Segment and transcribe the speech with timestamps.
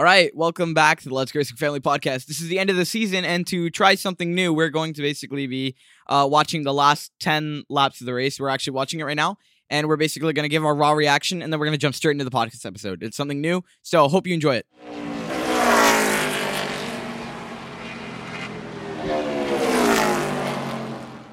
[0.00, 2.24] All right, welcome back to the Let's Racing Family Podcast.
[2.24, 5.02] This is the end of the season, and to try something new, we're going to
[5.02, 5.76] basically be
[6.06, 8.40] uh, watching the last 10 laps of the race.
[8.40, 9.36] We're actually watching it right now,
[9.68, 11.94] and we're basically going to give our raw reaction, and then we're going to jump
[11.94, 13.02] straight into the podcast episode.
[13.02, 14.66] It's something new, so hope you enjoy it.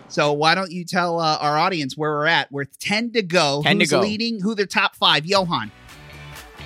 [0.09, 2.51] So why don't you tell uh, our audience where we're at?
[2.51, 3.61] We're 10 to go.
[3.63, 4.01] 10 to go.
[4.01, 4.41] leading?
[4.41, 5.25] Who the top five?
[5.25, 5.71] Johan.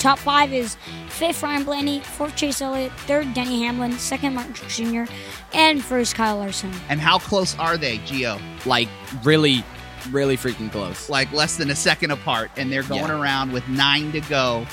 [0.02, 0.78] Top five is
[1.10, 5.14] fifth Ryan Blaney, fourth Chase Elliott, third Denny Hamlin, second Martin Truex Jr.,
[5.54, 6.72] and first Kyle Larson.
[6.90, 8.42] And how close are they, Gio?
[8.66, 8.88] Like,
[9.24, 9.64] really,
[10.10, 11.08] really freaking close.
[11.08, 12.50] Like less than a second apart.
[12.58, 13.22] And they're going Yeah.
[13.22, 14.66] around with nine to go.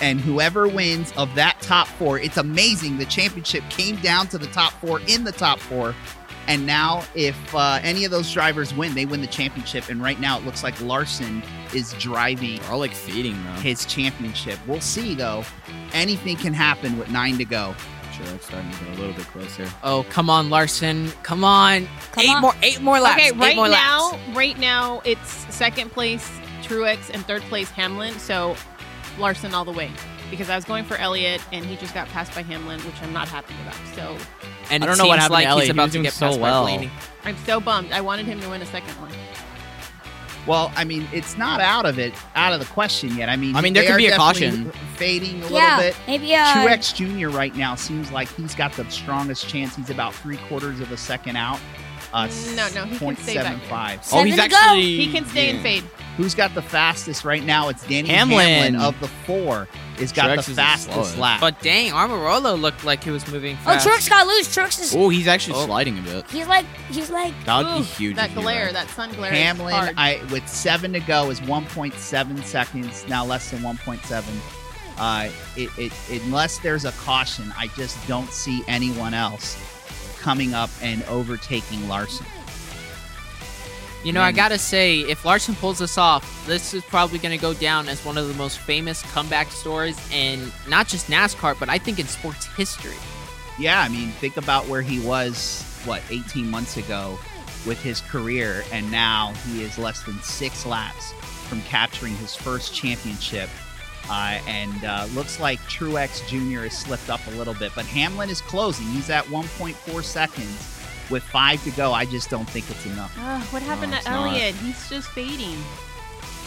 [0.00, 2.98] And whoever wins of that top four, it's amazing.
[2.98, 5.94] The championship came down to the top four in the top four.
[6.48, 9.88] And now, if uh, any of those drivers win, they win the championship.
[9.88, 11.42] And right now, it looks like Larson
[11.74, 13.50] is driving They're all like fading, though.
[13.60, 14.58] his championship.
[14.66, 15.44] We'll see, though.
[15.92, 17.74] Anything can happen with nine to go.
[18.12, 19.66] Sure, it's starting to get a little bit closer.
[19.82, 21.10] Oh, come on, Larson.
[21.22, 21.88] Come on.
[22.12, 22.42] Come eight on.
[22.42, 23.20] more eight more laps.
[23.20, 24.36] Okay, eight right more now, laps.
[24.36, 26.30] right now it's second place
[26.62, 28.12] Truex and third place Hamlin.
[28.18, 28.54] So
[29.18, 29.90] Larson all the way
[30.32, 33.12] because I was going for Elliott and he just got passed by Hamlin, which I'm
[33.12, 33.76] not happy about.
[33.94, 34.16] So
[34.70, 36.28] And I don't know what seems happened to like he's about was to get so
[36.28, 36.64] passed well.
[36.64, 36.90] by Blaney.
[37.24, 37.92] I'm so bummed.
[37.92, 39.12] I wanted him to win a second one.
[40.46, 43.28] Well, I mean, it's not out of it, out of the question yet.
[43.28, 44.72] I mean, I mean, there could be a caution.
[44.96, 45.96] fading a little yeah, bit.
[46.06, 47.28] maybe uh, Truex Jr.
[47.28, 49.76] right now seems like he's got the strongest chance.
[49.76, 51.60] He's about three quarters of a second out.
[52.12, 53.98] Uh, No, no, he can stay back 0.75.
[53.98, 54.56] Oh, Seven he's to go.
[54.56, 54.96] actually.
[54.98, 55.62] He can stay and yeah.
[55.62, 55.84] fade.
[56.18, 57.70] Who's got the fastest right now?
[57.70, 58.74] It's Danny Hamlin.
[58.74, 59.66] Hamlin, of the four.
[59.98, 61.16] Is got Truex the is the fastest slowest.
[61.18, 61.40] lap.
[61.40, 63.86] But dang, Almirola looked like he was moving Oh, fast.
[63.88, 64.54] Truex got loose.
[64.54, 64.94] Truex is.
[64.94, 65.64] Oh, he's actually Oh.
[65.64, 66.30] sliding a bit.
[66.30, 66.66] He's like.
[66.90, 67.32] He's like.
[67.46, 68.16] That would be Ooh, huge.
[68.16, 68.72] That he glare, were.
[68.72, 69.32] that sun glare.
[69.32, 69.94] is Hamlin, hard.
[69.96, 73.06] I with seven to go is 1.7 seconds.
[73.08, 74.24] Now less than 1.7.
[74.98, 79.56] Uh, it, it, unless there's a caution, I just don't see anyone else
[80.22, 82.26] coming up and overtaking Larson.
[84.04, 87.54] You know, I gotta say, if Larson pulls this off, this is probably gonna go
[87.54, 91.78] down as one of the most famous comeback stories in not just NASCAR, but I
[91.78, 92.96] think in sports history.
[93.58, 97.18] Yeah, I mean, think about where he was, what, 18 months ago
[97.66, 101.12] with his career, and now he is less than six laps
[101.48, 103.48] from capturing his first championship.
[104.10, 106.62] Uh, and uh, looks like Truex Jr.
[106.64, 108.86] has slipped up a little bit, but Hamlin is closing.
[108.88, 110.80] He's at 1.4 seconds
[111.10, 111.92] with five to go.
[111.92, 113.16] I just don't think it's enough.
[113.20, 114.08] Ugh, what happened No, to it's.
[114.08, 114.54] Elliott?
[114.56, 115.56] He's just fading.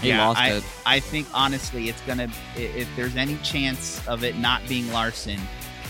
[0.02, 0.64] He Yeah, lost I, it.
[0.86, 2.28] I think honestly, it's gonna.
[2.58, 5.40] If there's any chance of it not being Larson,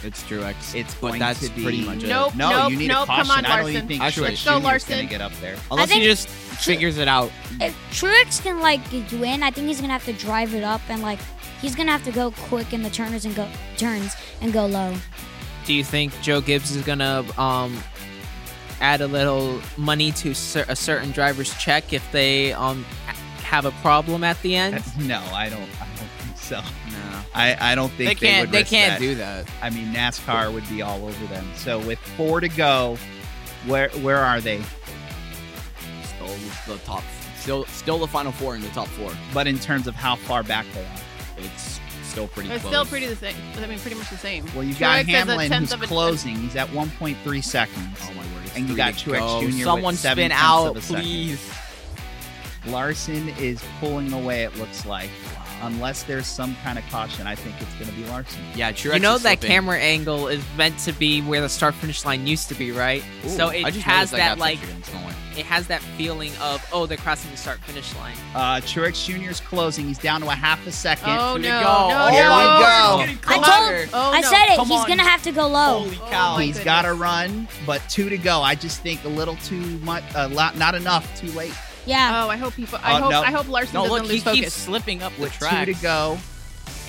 [0.03, 0.75] It's Truex.
[0.75, 1.63] it's but going that's to be.
[1.63, 2.07] pretty much it.
[2.09, 2.35] Nope.
[2.35, 3.25] No, you need nope, a caution.
[3.25, 3.87] come on, I don't even Larson.
[3.87, 4.49] think Actually, Truex let's Jr.
[4.51, 4.89] go, is Larson.
[4.95, 5.55] going to get up there.
[5.71, 7.31] Unless he just figures it out.
[7.59, 8.81] If Truex can like
[9.13, 11.19] win, I think he's gonna have to drive it up and like
[11.61, 14.93] he's gonna have to go quick in the turners and go turns and go low.
[15.65, 17.77] Do you think Joe Gibbs is gonna um,
[18.81, 22.83] add a little money to cer- a certain driver's check if they um,
[23.43, 24.83] have a problem at the end?
[24.99, 25.61] No, I don't.
[25.81, 26.55] I don't think so.
[26.91, 27.19] No.
[27.33, 28.47] I, I don't think They they, can't.
[28.47, 29.05] would They risk can't that.
[29.05, 29.45] do that.
[29.61, 31.45] I mean, NASCAR would be all over them.
[31.55, 32.97] So with four to go,
[33.65, 34.61] where where are they?
[36.03, 37.03] Still the top.
[37.37, 39.11] Still, still the final four in the top four.
[39.33, 40.99] But in terms of how far back they are,
[41.37, 42.71] It's still pretty It's close.
[42.73, 43.35] still pretty the same.
[43.61, 44.45] I mean, pretty much the same.
[44.55, 46.35] well, you've got Truex has a Hamlin tenth who's of a- closing.
[46.37, 47.97] He's at 1.3 seconds.
[48.03, 48.45] Oh my word!
[48.45, 49.39] it's And you three got to Truex go.
[49.41, 49.45] Jr.
[49.47, 51.03] with Someone seven spin tenths out, of a second.
[51.03, 51.51] please.
[52.67, 54.43] Larson is pulling away.
[54.43, 55.09] It looks like,
[55.61, 58.41] unless there's some kind of caution, I think it's going to be Larson.
[58.55, 59.49] Yeah, Truex you know is that slipping.
[59.49, 63.03] camera angle is meant to be where the start finish line used to be, right?
[63.25, 64.59] Ooh, so I it just has noticed that like
[65.37, 68.15] it has that feeling of oh they're crossing the start finish line.
[68.33, 69.29] Uh, Truex Jr.
[69.29, 69.85] is closing.
[69.87, 71.09] He's down to a half a second.
[71.09, 71.61] Oh to no!
[71.61, 71.89] go.
[71.89, 72.37] No, Here no.
[73.07, 73.27] we go.
[73.27, 74.29] I told- Oh, I no.
[74.29, 74.55] said it.
[74.55, 74.87] come He's on.
[74.87, 75.79] gonna have to go low.
[75.79, 76.35] Holy Oh, cow!
[76.35, 76.65] my He's goodness.
[76.65, 78.41] got to run, but two to go.
[78.41, 81.53] I just think a little too much, a lot, not enough, too late.
[81.85, 82.23] Yeah.
[82.25, 82.65] Oh, I hope he.
[82.65, 83.11] Fo- I Oh, hope.
[83.11, 83.21] no.
[83.21, 85.65] I hope Larson no, doesn't look, he lose keeps slipping up the With track.
[85.67, 86.17] two to go,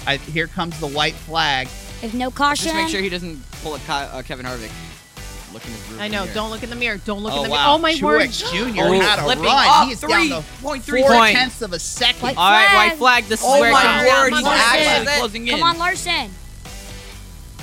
[0.06, 1.68] I, here comes the white flag.
[2.02, 4.70] If no caution, Just make sure he doesn't pull a Ki- uh, Kevin Harvick.
[5.52, 6.22] Look in his rear I know.
[6.24, 6.34] mirror.
[6.34, 6.98] Don't look in the mirror.
[6.98, 7.62] Don't look oh in the mirror.
[7.66, 8.30] Oh my word!
[8.30, 8.46] Jr.
[8.78, 9.66] Oh, had a slipping run.
[9.68, 11.32] up he is down to point three four points.
[11.38, 12.20] tenths of a second.
[12.22, 13.24] White All right, white flag.
[13.24, 14.32] This is Oh where it my word!
[14.34, 15.54] He's actually closing in.
[15.54, 16.30] come on, Larson.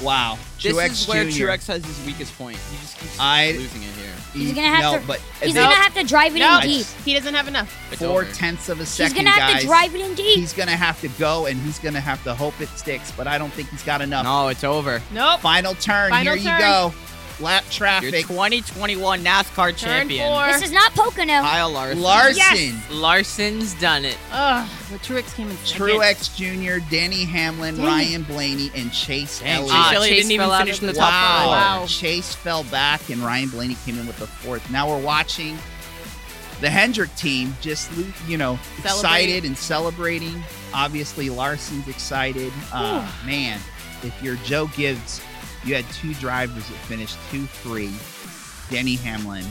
[0.01, 1.43] Wow, This Truex is where Jr.
[1.45, 2.57] Truex has his weakest point.
[3.03, 4.09] He I- losing it here.
[4.33, 6.87] He's gonna have no, to- but He's gonna have to drive it No, in deep.
[7.05, 7.69] he doesn't have enough.
[7.99, 9.15] Four tenths of a second.
[9.15, 9.61] He's gonna have guys.
[9.61, 10.35] to drive it in deep.
[10.39, 13.11] He's gonna have to go, and he's gonna have to hope it sticks.
[13.11, 14.23] But I don't think he's got enough.
[14.23, 15.01] No, it's over.
[15.11, 15.41] Nope.
[15.41, 16.09] Final turn.
[16.09, 16.59] Final here turn.
[16.59, 16.93] you go.
[17.39, 18.11] Lap traffic.
[18.11, 20.47] Your 2021 NASCAR champion, four.
[20.47, 21.41] This is not Pocono.
[21.41, 22.01] Kyle Larson.
[22.01, 22.91] Larson, Yes!
[22.91, 24.17] Larson's done it.
[24.31, 25.85] Ugh, but Truex came in second.
[25.87, 27.85] Truex Jr., Denny Hamlin, Dang.
[27.85, 29.69] Ryan Blaney, and Chase Dang, Elliott.
[29.71, 31.37] Chase Ah, Elliott Chase didn't even fell out finish of in the the top wow.
[31.51, 31.81] five.
[31.81, 31.85] Wow.
[31.87, 34.69] Chase fell back, and Ryan Blaney came in with the fourth.
[34.71, 35.57] Now we're watching
[36.61, 38.89] the Hendrick team just, lo- you know, Celebrate.
[38.99, 40.41] excited and celebrating.
[40.73, 42.53] Obviously, Larson's excited.
[42.71, 43.59] Uh, man,
[44.03, 45.19] if you're Joe Gibbs,
[45.65, 47.91] you had two drivers that finished 2 3.
[48.69, 49.45] Denny Hamlin,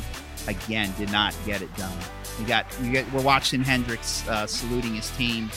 [0.48, 1.96] again, did not get it done.
[2.38, 5.50] We got, we get, we're watching Hendricks uh, saluting his team.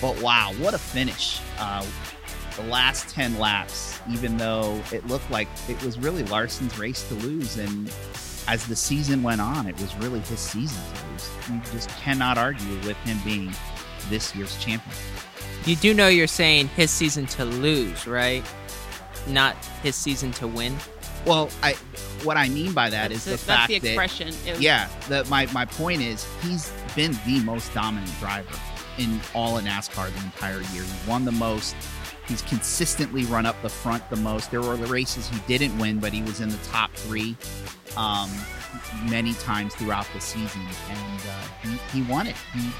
[0.00, 1.40] But wow, what a finish.
[1.58, 1.86] Uh,
[2.56, 7.14] the last 10 laps, even though it looked like it was really Larson's race to
[7.14, 7.56] lose.
[7.58, 7.92] And
[8.48, 11.30] as the season went on, it was really his season to lose.
[11.50, 13.52] You just cannot argue with him being
[14.08, 14.96] this year's champion.
[15.64, 18.44] You do know you're saying his season to lose, right?
[19.28, 20.76] Not his season to win.
[21.26, 21.72] Well, I
[22.22, 24.28] what I mean by that is That's the that's fact the that expression.
[24.28, 28.56] Was- yeah, the, my my point is he's been the most dominant driver
[28.98, 30.84] in all of NASCAR the entire year.
[30.84, 31.74] He won the most.
[32.28, 34.50] He's consistently run up the front the most.
[34.50, 37.36] There were the races he didn't win, but he was in the top three
[37.96, 38.30] um,
[39.08, 42.36] many times throughout the season, and uh, he, he won it.
[42.52, 42.70] He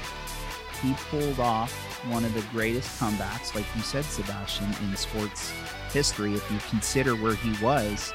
[0.81, 1.73] he pulled off
[2.11, 5.51] one of the greatest comebacks, like you said, Sebastian, in sports
[5.91, 6.33] history.
[6.33, 8.13] If you consider where he was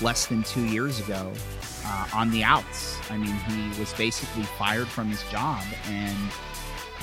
[0.00, 1.32] less than two years ago
[1.86, 2.98] uh, on the outs.
[3.10, 6.16] I mean, he was basically fired from his job and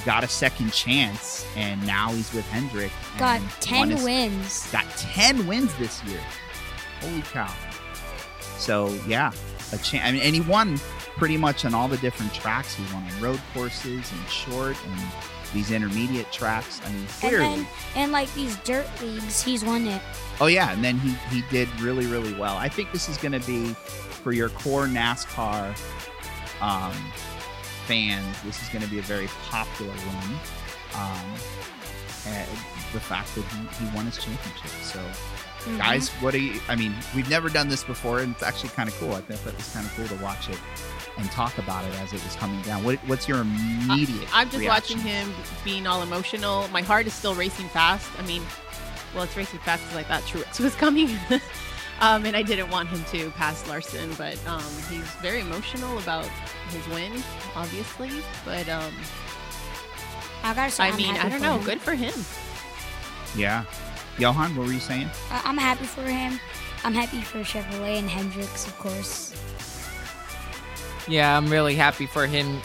[0.06, 2.92] got a second chance, and now he's with Hendrick.
[3.18, 4.72] Got 10 his- wins.
[4.72, 6.20] Got 10 wins this year.
[7.02, 7.54] Holy cow.
[8.58, 9.32] So, yeah,
[9.74, 10.06] a chance.
[10.08, 10.78] I mean, and he won
[11.18, 12.76] pretty much on all the different tracks.
[12.76, 15.00] He won on road courses and short and
[15.54, 16.82] these intermediate tracks.
[16.86, 17.66] I mean, And
[17.96, 20.02] then in like these dirt leagues, he's won it.
[20.40, 22.58] Oh yeah, and then he he did really really well.
[22.58, 23.74] I think this is going to be
[24.24, 25.76] for your core NASCAR
[26.62, 26.94] um,
[27.86, 28.42] fans.
[28.44, 30.40] This is going to be a very popular one.
[30.94, 31.36] Um,
[32.28, 32.50] and
[32.94, 34.72] the fact that he, he won his championship.
[34.84, 35.00] So,
[35.66, 35.78] Mhm.
[35.78, 36.60] guys, what do you?
[36.68, 39.14] I mean, we've never done this before, and it's actually kind of cool.
[39.14, 40.58] I think that was kind of cool to watch it
[41.18, 42.84] and talk about it as it was coming down.
[42.84, 44.28] What, what's your immediate?
[44.34, 44.98] I'm just reaction?
[44.98, 46.68] watching him being all emotional.
[46.70, 48.10] My heart is still racing fast.
[48.18, 48.42] I mean,
[49.14, 51.10] well, it's racing fast because I thought Truex was coming.
[52.00, 56.26] um, and I didn't want him to pass Larson, but um, he's very emotional about
[56.72, 57.12] his win,
[57.56, 58.10] obviously.
[58.46, 58.92] But um,
[60.44, 61.58] I gotta say, I mean, I don't know.
[61.58, 61.64] him.
[61.66, 62.14] Good for him.
[63.36, 63.64] Yeah,
[64.18, 65.10] Johan, what were you saying?
[65.30, 66.40] I- I'm happy for him.
[66.84, 69.34] I'm happy for Chevrolet and Hendricks, of course.
[71.08, 72.60] Yeah, I'm really happy for him.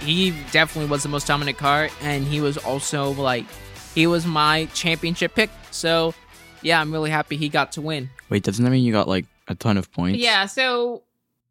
[0.00, 3.44] He definitely was the most dominant car, and he was also like,
[3.94, 5.50] he was my championship pick.
[5.70, 6.14] So,
[6.62, 8.10] yeah, I'm really happy he got to win.
[8.28, 10.18] Wait, doesn't that mean you got like a ton of points?
[10.20, 11.02] Yeah, so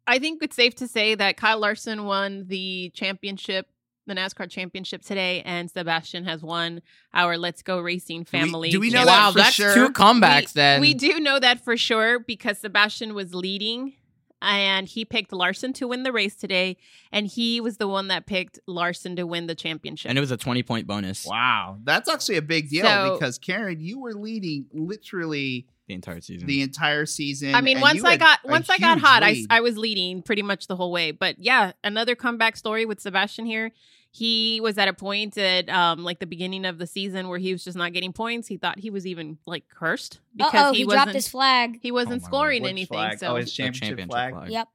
[0.06, 3.68] I think it's safe to say that Kyle Larson won the championship,
[4.08, 6.82] the NASCAR championship today, and Sebastian has won
[7.14, 8.70] our Let's Go Racing family.
[8.70, 9.06] do we know championship.
[9.06, 9.74] that wow, for that's sure?
[9.74, 10.80] two comebacks we, then.
[10.80, 13.94] We do know that for sure because Sebastian was leading
[14.40, 16.76] and he picked Larson to win the race today.
[17.10, 20.08] And he was the one that picked Larson to win the championship.
[20.08, 23.38] and it was a 20 point bonus Wow, that's actually a big deal So- because
[23.38, 26.46] Karen, you were leading literally the entire season.
[26.46, 27.54] the entire season.
[27.54, 29.44] I mean, and once I got once I got huge hot, I.
[29.48, 31.12] I was leading pretty much the whole way.
[31.12, 33.72] But yeah, another comeback story with Sebastian here.
[34.10, 37.52] He was at a point at um like the beginning of the season where he
[37.52, 38.48] was just not getting points.
[38.48, 41.78] He thought he was even like cursed because Uh oh, he, he, dropped his flag.
[41.82, 42.96] he Oh wasn't my scoring which anything.
[42.96, 43.18] flag?
[43.18, 44.34] So oh, his The championship, flag.
[44.48, 44.68] Yep.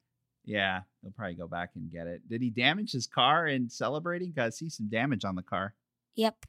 [0.45, 2.27] Yeah, he'll probably go back and get it.
[2.29, 4.33] Did he damage his car in celebrating?
[4.33, 5.73] Cause to see some damage on the car.
[6.15, 6.45] Yep.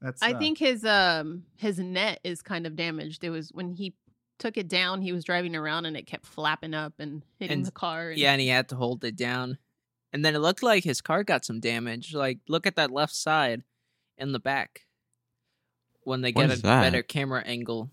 [0.00, 0.22] That's.
[0.22, 3.24] I uh, think his um his net is kind of damaged.
[3.24, 3.94] It was when he
[4.38, 7.66] took it down, he was driving around and it kept flapping up and hitting And-
[7.66, 8.10] the car.
[8.10, 9.58] And Yeah, and he had to hold it down.
[10.12, 12.14] And then it looked like his car got some damage.
[12.14, 13.62] Like, look at that left side
[14.16, 14.86] in the back
[16.04, 16.82] when they What get a that?
[16.82, 17.90] better camera angle.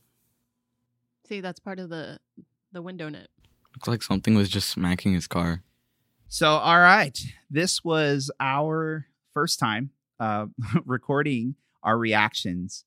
[1.28, 2.20] see that's part of the
[2.74, 3.28] the window net.
[3.76, 5.64] Looks like something was just smacking his car.
[6.28, 7.18] So, all right.
[7.50, 10.48] This was our first time uh,
[10.86, 12.86] recording our reactions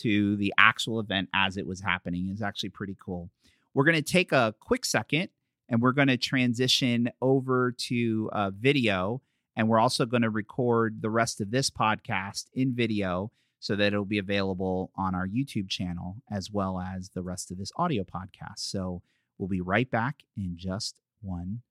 [0.00, 2.30] to the actual event as it was happening.
[2.30, 3.30] is actually pretty cool.
[3.72, 5.28] We're going to take a quick second
[5.68, 9.22] and we're going to transition over to uh, video.
[9.56, 13.92] And we're also going to record the rest of this podcast in video so that
[13.92, 18.04] it'll be available on our YouTube channel as well as the rest of this audio
[18.04, 18.58] podcast.
[18.58, 19.02] So,
[19.38, 21.62] we'll be right back in just one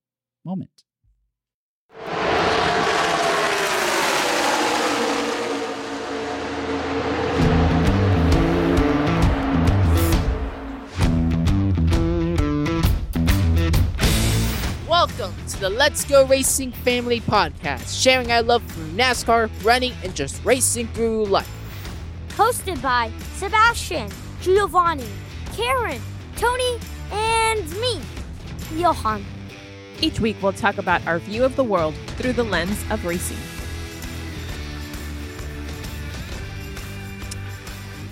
[0.44, 0.84] moment.
[15.06, 20.14] Welcome to the Let's Go Racing Family Podcast, sharing our love for NASCAR, running, and
[20.14, 21.50] just racing through life.
[22.30, 25.04] Hosted by Sebastian, Giovanni,
[25.52, 26.00] Karen,
[26.36, 26.78] Tony,
[27.12, 28.00] and me,
[28.76, 29.22] Johan.
[30.00, 33.36] Each week, we'll talk about our view of the world through the lens of racing.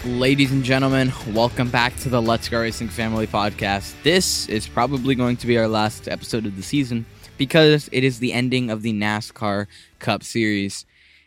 [0.05, 3.95] Ladies and gentlemen, welcome back to the Let's Go Racing Family Podcast.
[4.03, 7.07] This is probably going to be our last episode of the season
[7.39, 9.69] because it is the ending of the NASCAR
[10.01, 10.87] Cup Series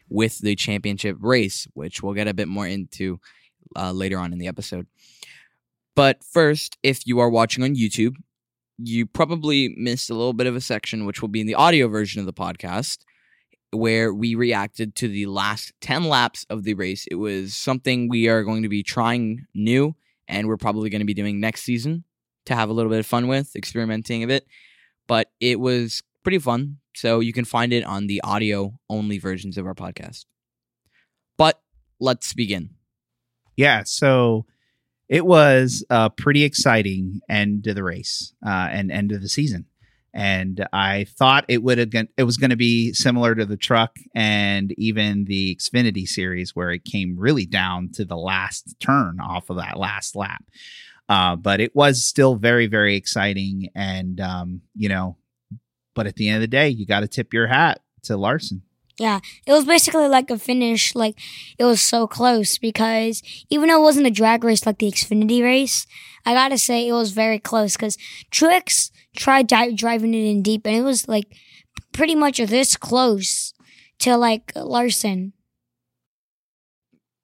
[0.10, 3.18] with the championship race, which we'll get a bit more into
[3.78, 4.88] uh, later on in the episode.
[5.96, 8.18] But first, if you are watching on YouTube,
[8.78, 11.88] you probably missed a little bit of a section, which will be in the audio
[11.88, 13.06] version of the podcast
[13.72, 17.06] where we reacted to the last 10 laps of the race.
[17.10, 19.96] It was something we are going to be trying new
[20.28, 22.04] and we're probably going to be doing next season
[22.46, 24.46] to have a little bit of fun with, experimenting a bit.
[25.08, 26.78] But it was pretty fun.
[26.96, 30.26] So you can find it on the audio only versions of our podcast.
[31.38, 31.62] But
[32.00, 32.72] let's begin.
[33.58, 34.46] Yeah, so
[35.10, 39.66] it was a pretty exciting end to the race uh, and end of the season
[40.16, 43.98] and I thought it would have it was going to be similar to the truck
[44.16, 49.50] and even the Xfinity series where it came really down to the last turn off
[49.50, 50.44] of that last lap.
[51.10, 55.18] Uh, but it was still very very exciting, and um, you know,
[55.94, 58.64] but at the end of the day, you got to tip your hat to Larson.
[58.98, 60.96] Yeah, it was basically like a finish.
[60.96, 61.20] Like
[61.60, 65.44] it was so close because even though it wasn't a drag race like the Xfinity
[65.44, 65.86] race,
[66.26, 67.98] I gotta say it was very close because
[68.32, 71.26] Truex tried di- driving it in deep, and it was like
[71.92, 73.54] pretty much this close
[74.00, 75.34] to like Larson.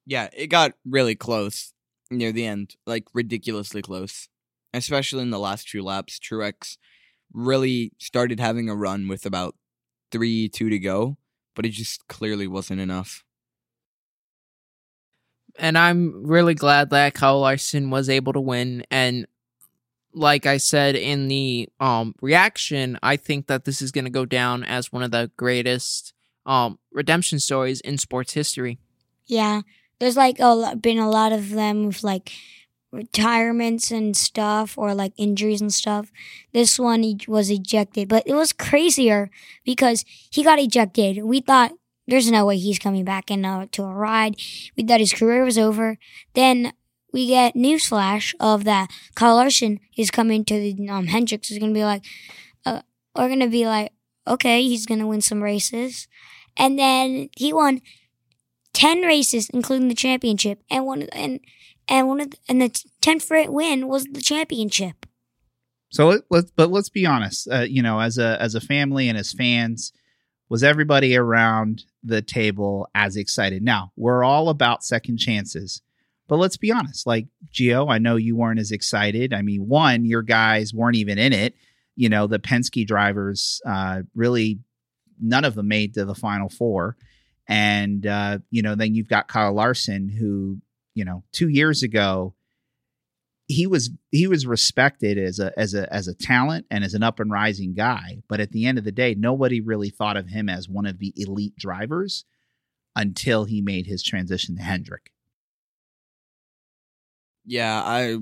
[0.05, 1.73] Yeah, it got really close
[2.09, 4.27] near the end, like ridiculously close,
[4.73, 6.19] especially in the last two laps.
[6.19, 6.77] Truex
[7.33, 9.55] really started having a run with about
[10.11, 11.17] three, two to go,
[11.55, 13.23] but it just clearly wasn't enough.
[15.57, 18.83] And I'm really glad that Kyle Larson was able to win.
[18.89, 19.27] And
[20.13, 24.25] like I said in the um reaction, I think that this is going to go
[24.25, 26.13] down as one of the greatest
[26.45, 28.79] um redemption stories in sports history.
[29.25, 29.61] Yeah,
[29.99, 32.31] there's like a lot, been a lot of them with like
[32.91, 36.11] retirements and stuff or like injuries and stuff.
[36.53, 39.29] This one he was ejected, but it was crazier
[39.63, 41.23] because he got ejected.
[41.23, 41.71] We thought
[42.07, 44.35] there's no way he's coming back into to a ride.
[44.75, 45.97] We thought his career was over.
[46.33, 46.73] Then
[47.13, 51.73] we get newsflash of that Kyle Larson is coming to the um, Hendricks is gonna
[51.73, 52.03] be like,
[52.65, 52.81] uh,
[53.15, 53.91] we're gonna be like,
[54.27, 56.07] okay, he's gonna win some races,
[56.57, 57.81] and then he won
[58.73, 61.39] ten races, including the championship, and one and
[61.91, 65.05] and one of the, and the tenth win was the championship.
[65.89, 67.47] So let, let's but let's be honest.
[67.51, 69.93] Uh, you know, as a as a family and as fans,
[70.49, 73.61] was everybody around the table as excited?
[73.61, 75.81] Now we're all about second chances
[76.31, 79.33] but let's be honest, like Gio, I know you weren't as excited.
[79.33, 81.55] I mean, one, your guys weren't even in it.
[81.97, 84.59] You know, the Penske drivers uh, really
[85.19, 86.95] none of them made to the final four.
[87.49, 90.59] And uh, you know, then you've got Kyle Larson, who,
[90.93, 92.33] you know, two years ago,
[93.47, 97.03] he was he was respected as a as a as a talent and as an
[97.03, 98.21] up and rising guy.
[98.27, 100.99] But at the end of the day, nobody really thought of him as one of
[100.99, 102.25] the elite drivers
[102.95, 105.11] until he made his transition to Hendrick
[107.45, 108.17] yeah, I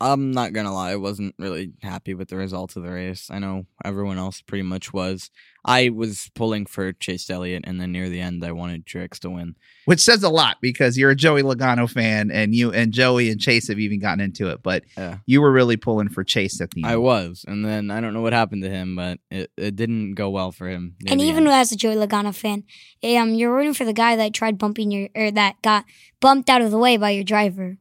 [0.00, 3.30] I'm not gonna lie, I wasn't really happy with the results of the race.
[3.30, 5.30] I know everyone else pretty much was.
[5.64, 9.30] I was pulling for Chase Elliott, and then near the end, I wanted Truex to
[9.30, 13.30] win, which says a lot because you're a Joey Logano fan, and you and Joey
[13.30, 14.62] and Chase have even gotten into it.
[14.62, 15.18] But yeah.
[15.26, 16.92] you were really pulling for Chase at the end.
[16.92, 20.14] I was, and then I don't know what happened to him, but it, it didn't
[20.14, 20.96] go well for him.
[21.06, 21.52] And even end.
[21.52, 22.64] as a Joey Logano fan,
[23.04, 25.84] um, you're rooting for the guy that tried bumping your or that got
[26.20, 27.78] bumped out of the way by your driver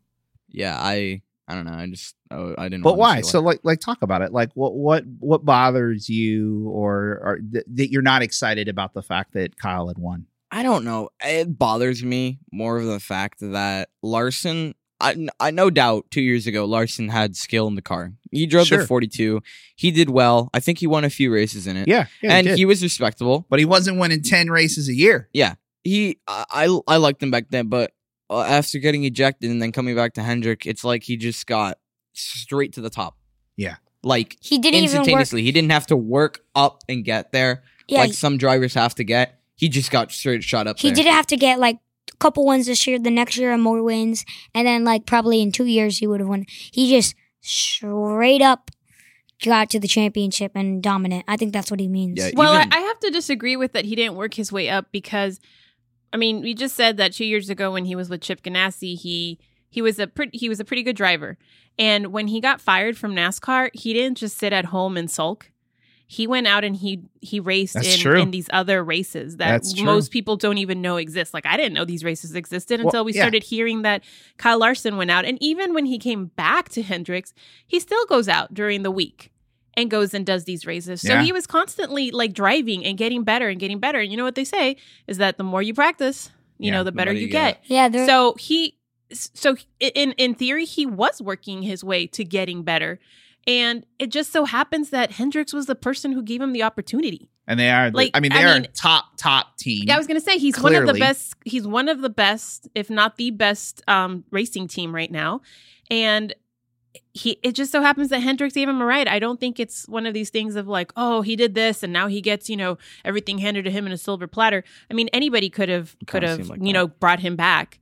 [0.51, 1.73] yeah, I I don't know.
[1.73, 2.83] I just oh, I didn't.
[2.83, 3.19] But why?
[3.19, 4.31] So like like talk about it.
[4.31, 9.01] Like what what what bothers you, or or th- that you're not excited about the
[9.01, 10.27] fact that Kyle had won?
[10.49, 11.09] I don't know.
[11.21, 14.75] It bothers me more of the fact that Larson.
[15.01, 18.13] I, I no doubt two years ago Larson had skill in the car.
[18.31, 18.81] He drove sure.
[18.81, 19.41] the 42.
[19.75, 20.51] He did well.
[20.53, 21.87] I think he won a few races in it.
[21.87, 23.47] Yeah, yeah and he, he, was respectable.
[23.49, 25.27] But he wasn't winning 10 races a year.
[25.33, 25.55] Yeah.
[25.83, 27.93] He I I, I liked him back then, but
[28.31, 31.77] Uh, after getting ejected and then coming back to Hendrick, it's like he just got
[32.13, 33.17] straight to the top.
[33.57, 33.75] Yeah.
[34.03, 35.43] Like he didn't instantaneously.
[35.43, 38.95] He didn't have to work up and get there yeah, like he, some drivers have
[38.95, 39.39] to get.
[39.55, 40.79] He just got straight shot up.
[40.79, 40.95] He there.
[40.95, 41.77] didn't have to get like
[42.11, 45.41] a couple wins this year, the next year and more wins, and then like probably
[45.41, 46.45] in two years he would have won.
[46.47, 48.71] He just straight up
[49.43, 51.25] got to the championship and dominant.
[51.27, 52.19] I think that's what he means.
[52.19, 53.85] Yeah, Well, I, even- I have to disagree with that.
[53.85, 55.39] He didn't work his way up because,
[56.13, 58.99] I mean, we just said that two years ago when he was with Chip Ganassi,
[58.99, 59.39] he
[59.69, 61.37] he was a pretty he was a pretty good driver,
[61.79, 65.51] and when he got fired from NASCAR, he didn't just sit at home and sulk.
[66.07, 70.35] He went out and he he raced in, in these other races that most people
[70.35, 71.33] don't even know exist.
[71.33, 73.21] Like I didn't know these races existed Well, until we yeah.
[73.21, 74.03] started hearing that
[74.35, 75.23] Kyle Larson went out.
[75.23, 77.33] And even when he came back to Hendricks,
[77.65, 79.31] he still goes out during the week
[79.75, 81.01] and goes and does these races.
[81.01, 81.23] So Yeah.
[81.23, 83.99] he was constantly like driving and getting better and getting better.
[83.99, 84.75] And you know what they say
[85.07, 87.31] is that the more you practice, you Yeah, know, the the better better you you
[87.31, 87.61] get.
[87.65, 88.77] Yeah, So he,
[89.11, 92.99] so in in theory, he was working his way to getting better,
[93.47, 97.29] and it just so happens that Hendricks was the person who gave him the opportunity.
[97.47, 97.89] and they are.
[97.91, 99.83] like, I mean, I they are mean- top top team.
[99.87, 101.33] Yeah, I was gonna say he's one of the best.
[101.43, 105.41] He's one of the best, if not the best, um, racing team right now,
[105.89, 106.33] and.
[107.13, 109.07] He it just so happens that Hendricks gave him a ride.
[109.07, 111.91] I don't think it's one of these things of like, oh, he did this and
[111.91, 114.63] now he gets, you know, everything handed to him in a silver platter.
[114.89, 116.73] I mean, anybody could have could have, like you that.
[116.73, 117.79] know, brought him back.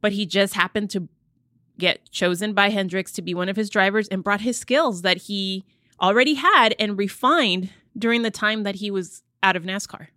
[0.00, 1.08] But he just happened to
[1.78, 5.16] get chosen by Hendricks to be one of his drivers and brought his skills that
[5.22, 5.64] he
[6.00, 10.08] already had and refined during the time that he was out of NASCAR.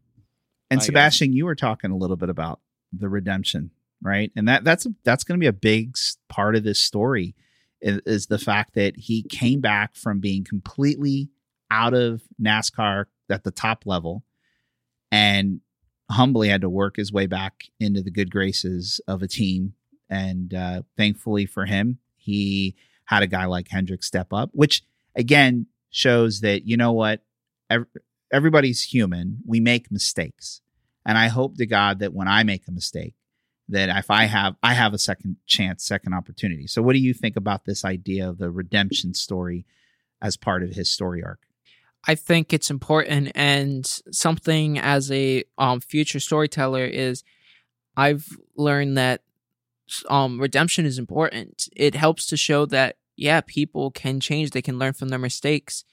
[0.69, 0.85] And I guess.
[0.85, 2.59] Sebastian, you were talking a little bit about
[2.93, 3.71] the redemption,
[4.01, 4.31] right?
[4.35, 5.95] And that that's that's going to be a big
[6.27, 7.35] part of this story
[7.81, 11.29] is, the fact that he came back from being completely
[11.71, 14.23] out of NASCAR at the top level
[15.11, 15.61] and
[16.09, 19.73] humbly had to work his way back into the good graces of a team.
[20.09, 24.83] And uh, thankfully for him, he had a guy like Hendrick step up, which
[25.15, 27.21] again shows that you know what,
[27.69, 27.87] Ev-
[28.31, 29.39] everybody's human.
[29.45, 30.61] We make mistakes,
[31.05, 33.15] and I hope to God that when I make a mistake,
[33.69, 36.67] that if I have I have a second chance, second opportunity.
[36.67, 39.65] So, what do you think about this idea of the redemption story
[40.21, 41.39] as part of his story arc?
[42.05, 47.23] I think it's important and something as a um, future storyteller is
[47.97, 49.21] I've learned that
[50.09, 51.67] um, redemption is important.
[51.75, 54.51] It helps to show that yeah, people can change.
[54.51, 55.83] They can learn from their mistakes.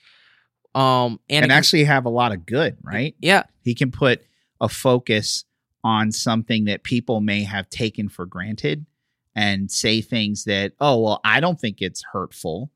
[0.76, 3.16] Um, and, And, actually have a lot of good, right?
[3.18, 4.22] yeah, He can put
[4.60, 5.44] a focus
[5.86, 8.84] on something that people may have taken for granted
[9.36, 12.72] and say things that, oh, well, I don't think it's hurtful,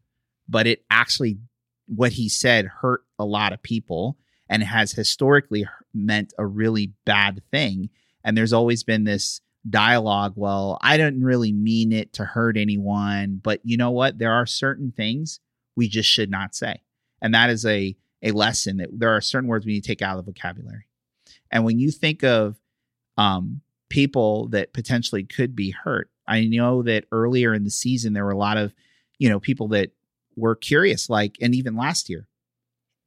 [0.48, 1.38] but it actually,
[1.86, 4.16] what he said hurt a lot of people
[4.48, 7.90] and has historically meant a really bad thing.
[8.22, 13.40] And there's always been this dialogue, well, I didn't really mean it to hurt anyone,
[13.42, 14.18] but you know what?
[14.18, 15.40] There are certain things
[15.74, 16.80] we just should not say.
[17.20, 20.02] And that is a a lesson that there are certain words we need to take
[20.02, 20.86] out of the vocabulary.
[21.50, 22.60] And when you think of
[23.20, 28.24] um, people that potentially could be hurt, I know that earlier in the season there
[28.24, 28.72] were a lot of,
[29.18, 29.90] you know, people that
[30.36, 32.26] were curious, like, and even last year,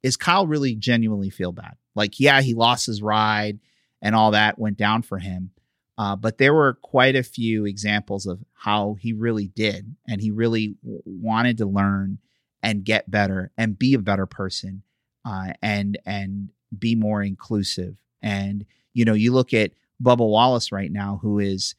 [0.04, 1.74] is Kyle really genuinely feel bad?
[1.96, 3.58] Like, yeah, he lost his ride
[4.00, 5.50] and all that went down for him.
[5.98, 10.30] Uh, but there were quite a few examples of how he really did, and he
[10.30, 12.18] really w- wanted to learn
[12.62, 14.82] and get better and be a better person
[15.24, 17.96] uh, and and be more inclusive.
[18.20, 19.70] And you know, you look at
[20.04, 21.74] Bubba Wallace right now, who is,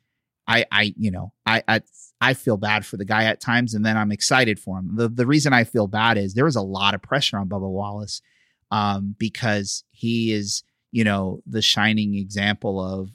[0.47, 1.81] I I you know I I
[2.21, 4.95] I feel bad for the guy at times, and then I'm excited for him.
[4.95, 7.69] The the reason I feel bad is there was a lot of pressure on Bubba
[7.69, 8.21] Wallace
[8.71, 13.09] um, because he is you know the shining example of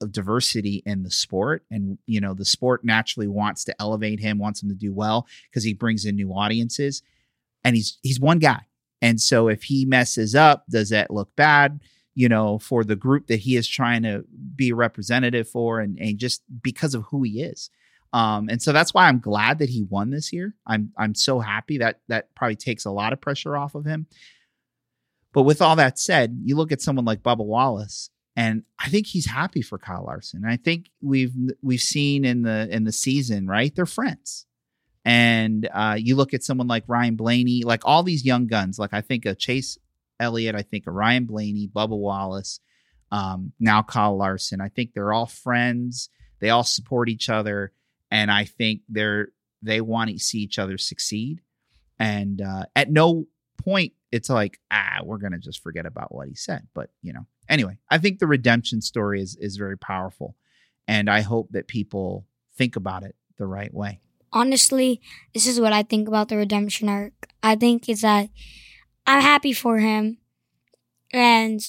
[0.00, 1.64] of diversity in the sport.
[1.70, 5.26] And you know the sport naturally wants to elevate him wants him to do well
[5.50, 7.02] because he brings in new audiences.
[7.64, 8.62] And he's he's one guy.
[9.02, 11.80] And so if he messes up does that look bad
[12.14, 14.24] you know for the group that he is trying to
[14.56, 17.70] be representative for and and just because of who he is
[18.12, 21.38] um and so that's why i'm glad that he won this year i'm i'm so
[21.38, 24.06] happy that that probably takes a lot of pressure off of him
[25.32, 29.06] but with all that said you look at someone like bubba wallace and I think
[29.06, 30.44] he's happy for Kyle Larson.
[30.46, 33.74] I think we've we've seen in the in the season, right?
[33.74, 34.46] They're friends.
[35.04, 38.78] And uh, you look at someone like Ryan Blaney, like all these young guns.
[38.78, 39.78] Like I think of Chase
[40.20, 42.60] Elliott, I think Ryan Blaney, Bubba Wallace,
[43.10, 44.60] um, now Kyle Larson.
[44.60, 46.10] I think they're all friends.
[46.40, 47.72] They all support each other,
[48.10, 49.28] and I think they're
[49.62, 51.40] they want to see each other succeed.
[51.98, 53.26] And uh, at no
[53.58, 56.66] point it's like ah we're gonna just forget about what he said.
[56.74, 60.36] But you know anyway, I think the redemption story is is very powerful,
[60.86, 64.00] and I hope that people think about it the right way.
[64.32, 65.00] honestly,
[65.34, 67.28] this is what I think about the redemption arc.
[67.42, 68.30] I think is that
[69.06, 70.18] I'm happy for him.
[71.12, 71.60] And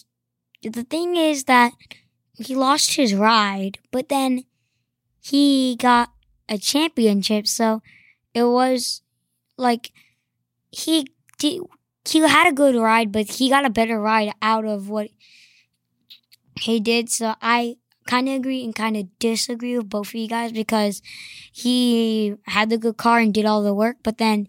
[0.61, 1.73] the thing is that
[2.33, 4.45] he lost his ride, but then
[5.21, 6.11] he got
[6.49, 7.47] a championship.
[7.47, 7.81] So
[8.33, 9.01] it was
[9.57, 9.91] like
[10.71, 11.07] he
[11.39, 11.61] did,
[12.07, 15.09] he had a good ride, but he got a better ride out of what
[16.59, 17.09] he did.
[17.09, 21.01] So I kind of agree and kind of disagree with both of you guys because
[21.51, 24.47] he had the good car and did all the work, but then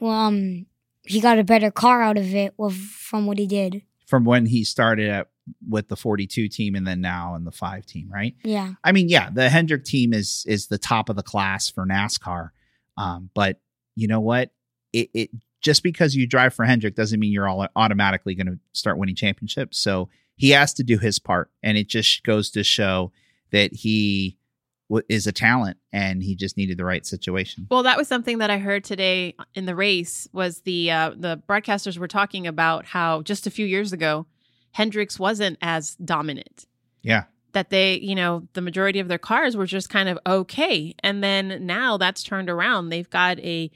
[0.00, 0.66] um
[1.08, 3.82] he got a better car out of it with, from what he did.
[4.06, 5.28] From when he started at
[5.66, 8.34] with the 42 team and then now in the 5 team, right?
[8.44, 8.74] Yeah.
[8.84, 12.50] I mean, yeah, the Hendrick team is is the top of the class for NASCAR.
[12.96, 13.60] Um, but
[13.94, 14.50] you know what?
[14.92, 18.58] It, it just because you drive for Hendrick doesn't mean you're all automatically going to
[18.72, 19.78] start winning championships.
[19.78, 23.12] So he has to do his part, and it just goes to show
[23.50, 24.38] that he
[25.08, 27.66] is a talent, and he just needed the right situation.
[27.70, 30.28] Well, that was something that I heard today in the race.
[30.32, 34.26] Was the uh, the broadcasters were talking about how just a few years ago,
[34.72, 36.66] Hendricks wasn't as dominant.
[37.02, 40.94] Yeah, That they, you know, the majority of their cars were just kind of okay,
[41.02, 42.88] and then now that's turned around.
[42.88, 43.70] They've got a,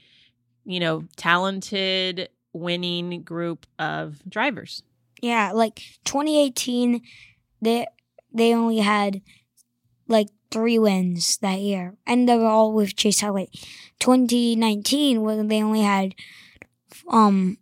[0.65, 4.83] you know, talented, winning group of drivers.
[5.21, 7.01] Yeah, like 2018
[7.61, 7.87] they
[8.33, 9.21] they only had
[10.07, 13.49] like 3 wins that year and they were all with Chase Elliott.
[13.99, 16.13] 2019 when they only had
[17.09, 17.57] um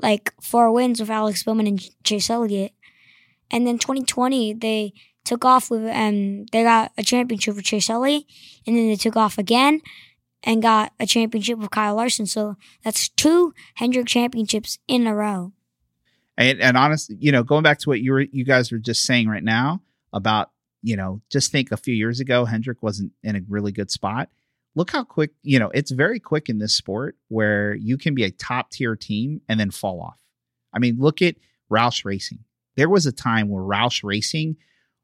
[0.00, 2.72] like 4 wins with Alex Bowman and Chase Elliott.
[3.50, 4.92] And then 2020 they
[5.24, 8.24] took off with um they got a championship with Chase Elliott
[8.66, 9.80] and then they took off again
[10.44, 12.26] and got a championship with Kyle Larson.
[12.26, 15.52] So that's two Hendrick championships in a row.
[16.36, 19.02] and and honestly, you know, going back to what you were you guys were just
[19.04, 19.82] saying right now
[20.12, 20.51] about
[20.82, 24.28] you know, just think a few years ago Hendrick wasn't in a really good spot.
[24.74, 28.24] Look how quick, you know, it's very quick in this sport where you can be
[28.24, 30.18] a top tier team and then fall off.
[30.72, 31.36] I mean, look at
[31.70, 32.40] Roush Racing.
[32.76, 34.56] There was a time where Roush Racing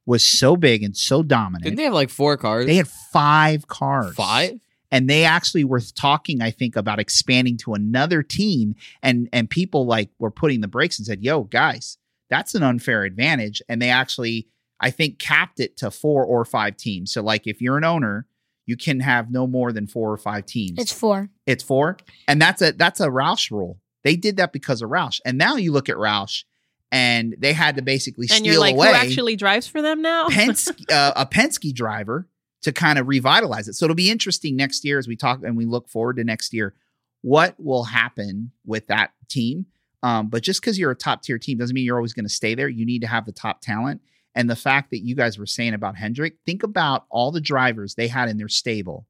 [0.06, 1.64] was so big and so dominant.
[1.64, 2.64] Didn't they have like four cars?
[2.64, 4.14] They had five cars.
[4.14, 4.58] five.
[4.90, 9.84] and they actually were talking i think about expanding to another team and and people
[9.84, 11.98] like were putting the brakes and said yo guys
[12.30, 14.46] that's an unfair advantage and they actually
[14.80, 18.26] i think capped it to four or five teams so like if you're an owner
[18.66, 21.28] you can have no more than four or five teams It's 4.
[21.46, 25.20] it's four and that's a that's a roush rule they did that because of roush
[25.24, 26.44] and now you look at roush
[26.90, 30.00] and they had to basically And steal you're like, away who actually drives for them
[30.00, 30.28] now?
[30.28, 32.26] Penske, uh, a Penske driver
[32.62, 33.74] to kind of revitalize it.
[33.74, 36.54] So it'll be interesting next year as we talk and we look forward to next
[36.54, 36.72] year.
[37.20, 39.66] What will happen with that team?
[40.02, 42.30] Um, but just because you're a top tier team doesn't mean you're always going to
[42.32, 42.68] stay there.
[42.68, 44.00] You need to have the top talent.
[44.38, 47.96] And the fact that you guys were saying about Hendrick, think about all the drivers
[47.96, 49.04] they had in their stable,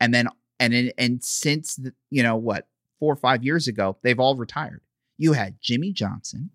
[0.00, 0.26] and then
[0.58, 2.66] and and, and since the, you know what
[2.98, 4.80] four or five years ago, they've all retired.
[5.16, 6.50] You had Jimmie Johnson,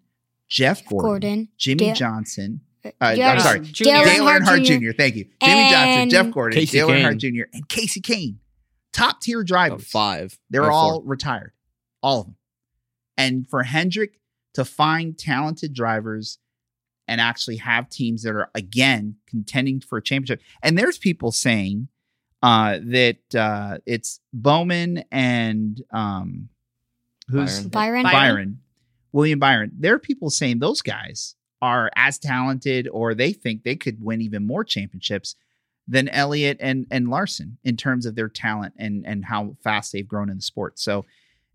[0.49, 1.47] Jeff Gordon, Gordon.
[1.57, 3.93] Jimmie Dale- Johnson, Uh, uh, I'm sorry, Junior.
[3.93, 4.85] Dale Dale Earnhardt Earnhardt Jr.
[4.89, 4.91] Jr.
[4.97, 5.25] Thank you.
[5.41, 7.03] Jimmie Johnson, Jeff Gordon, Kasey Dale Kahne.
[7.05, 8.35] Earnhardt Jr., and Kasey Kahne.
[8.91, 9.87] Top tier Oh, drivers.
[9.89, 10.37] five.
[10.49, 11.05] They're all four.
[11.09, 11.53] retired.
[12.01, 12.35] All of them.
[13.17, 14.19] And for Hendrick
[14.55, 16.37] to find talented drivers
[17.07, 20.41] and actually have teams that are again contending for a championship.
[20.61, 21.87] And there's people saying
[22.41, 26.49] uh, that uh, it's Bowman and um,
[27.29, 27.69] who's Byron.
[27.69, 28.03] Byron.
[28.03, 28.13] Byron.
[28.13, 28.59] Byron,
[29.11, 29.71] William Byron.
[29.77, 34.21] There are people saying those guys are as talented, or they think they could win
[34.21, 35.35] even more championships
[35.87, 40.07] than Elliott and and Larson in terms of their talent and and how fast they've
[40.07, 40.79] grown in the sport.
[40.79, 41.05] So,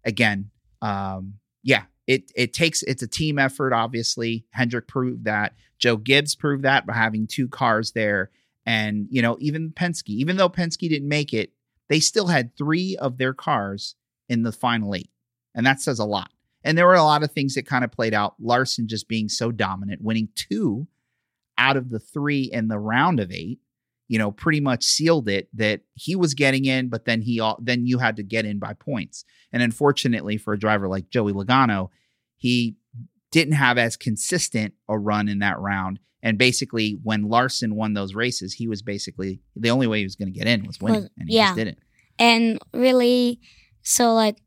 [0.04, 3.72] again, um, yeah, it it takes it's a team effort.
[3.72, 5.54] Obviously, Hendrick proved that.
[5.78, 8.30] Joe Gibbs proved that by having two cars there,
[8.66, 11.52] and you know even Penske, even though Penske didn't make it,
[11.88, 13.94] they still had three of their cars
[14.28, 15.10] in the final eight,
[15.54, 16.30] and that says a lot.
[16.64, 18.34] And there were a lot of things that kind of played out.
[18.40, 20.88] Larson just being so dominant, winning two
[21.58, 23.60] out of the three in the round of eight,
[24.08, 27.58] you know, pretty much sealed it that he was getting in, but then he all
[27.60, 29.24] then you had to get in by points.
[29.52, 31.90] And unfortunately for a driver like Joey Logano,
[32.36, 32.76] he
[33.30, 36.00] didn't have as consistent a run in that round.
[36.22, 40.16] And basically, when Larson won those races, he was basically the only way he was
[40.16, 41.46] going to get in was winning, and he yeah.
[41.48, 41.78] just didn't.
[42.18, 43.40] And really,
[43.82, 44.38] so like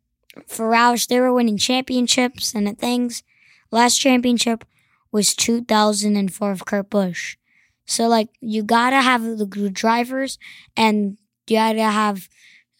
[0.47, 3.23] for Roush, they were winning championships and things.
[3.71, 4.65] Last championship
[5.13, 7.37] was 2004 of Kurt Busch.
[7.85, 10.37] So like you gotta have the good drivers
[10.77, 11.17] and
[11.47, 12.29] you gotta have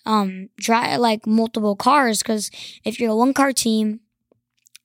[0.05, 2.49] um dri- like multiple cars because
[2.83, 3.99] if you're a one car team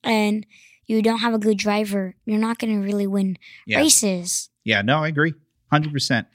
[0.05, 0.47] and
[0.87, 4.51] you don't have a good driver, you're not gonna really win Yeah, races.
[4.65, 5.35] yeah, no, I agree,
[5.71, 6.27] hundred percent.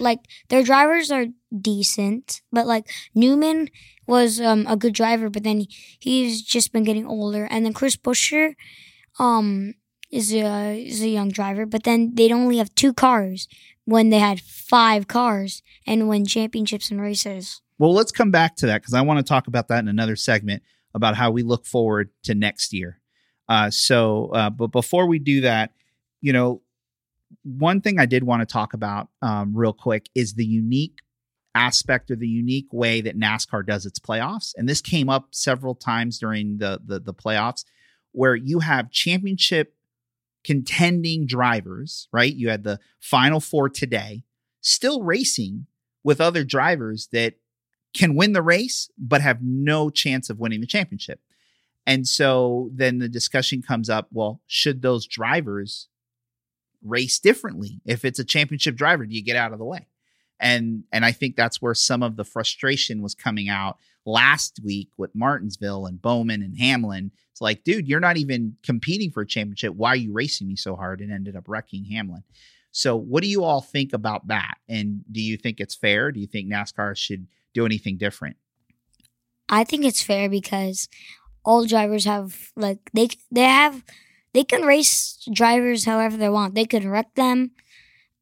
[0.00, 3.68] like their drivers are decent, but like Newman
[4.06, 5.66] was um a good driver, but then
[6.00, 8.54] he's just been getting older, and then Chris Buescher,
[9.18, 9.74] um,
[10.14, 13.48] is a is a young driver, but then they'd only have two cars
[13.84, 17.60] when they had five cars and win championships and races.
[17.78, 20.16] Well, let's come back to that because I want to talk about that in another
[20.16, 20.62] segment.
[20.94, 23.00] about how we look forward to next year.
[23.48, 25.72] Uh, so, uh, but before we do that,
[26.20, 26.62] you know,
[27.42, 31.00] one thing I did want to talk about um, real quick is the unique
[31.54, 34.54] aspect or the unique way that NASCAR does its playoffs.
[34.56, 37.64] And this came up several times during the the, the playoffs,
[38.12, 39.73] where you have championship
[40.44, 42.34] contending drivers, right?
[42.34, 44.24] You had the final four today,
[44.60, 45.66] still racing
[46.04, 47.34] with other drivers that
[47.94, 51.20] can win the race, but have no chance of winning the championship.
[51.86, 55.88] And so then the discussion comes up well, should those drivers
[56.82, 57.80] race differently?
[57.84, 59.86] If it's a championship driver, do you get out of the way?
[60.40, 64.90] And and I think that's where some of the frustration was coming out last week
[64.96, 67.10] with Martinsville and Bowman and Hamlin.
[67.32, 69.74] It's like, dude, you're not even competing for a championship.
[69.74, 71.00] Why are you racing me so hard?
[71.00, 72.22] And ended up wrecking Hamlin.
[72.70, 74.56] So, what do you all think about that?
[74.68, 76.10] And do you think it's fair?
[76.10, 78.36] Do you think NASCAR should do anything different?
[79.48, 80.88] I think it's fair because
[81.44, 83.84] all drivers have like they they have
[84.32, 86.54] they can race drivers however they want.
[86.54, 87.52] They could wreck them.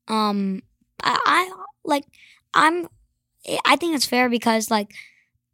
[0.08, 0.62] Um,
[1.02, 1.52] I, I
[1.84, 2.04] like
[2.52, 2.88] I'm.
[3.64, 4.92] I think it's fair because like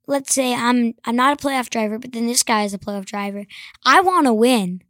[0.08, 3.04] let's say I'm I'm not a playoff driver, but then this guy is a playoff
[3.04, 3.46] driver.
[3.84, 4.82] I want to win,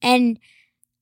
[0.00, 0.40] and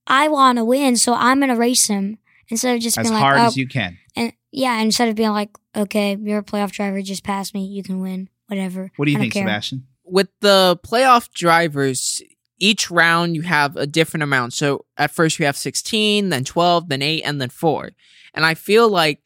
[0.05, 3.37] I want to win, so I'm gonna race him instead of just As being hard
[3.37, 3.97] like, oh, as you can.
[4.15, 7.81] and yeah, instead of being like, okay, you're a playoff driver, just pass me, you
[7.81, 8.91] can win, whatever.
[8.97, 9.43] What do you think, care.
[9.43, 9.87] Sebastian?
[10.03, 12.21] with the playoff drivers,
[12.59, 14.51] each round you have a different amount.
[14.53, 17.91] So at first you have 16, then 12, then 8, and then 4.
[18.33, 19.21] And I feel like a-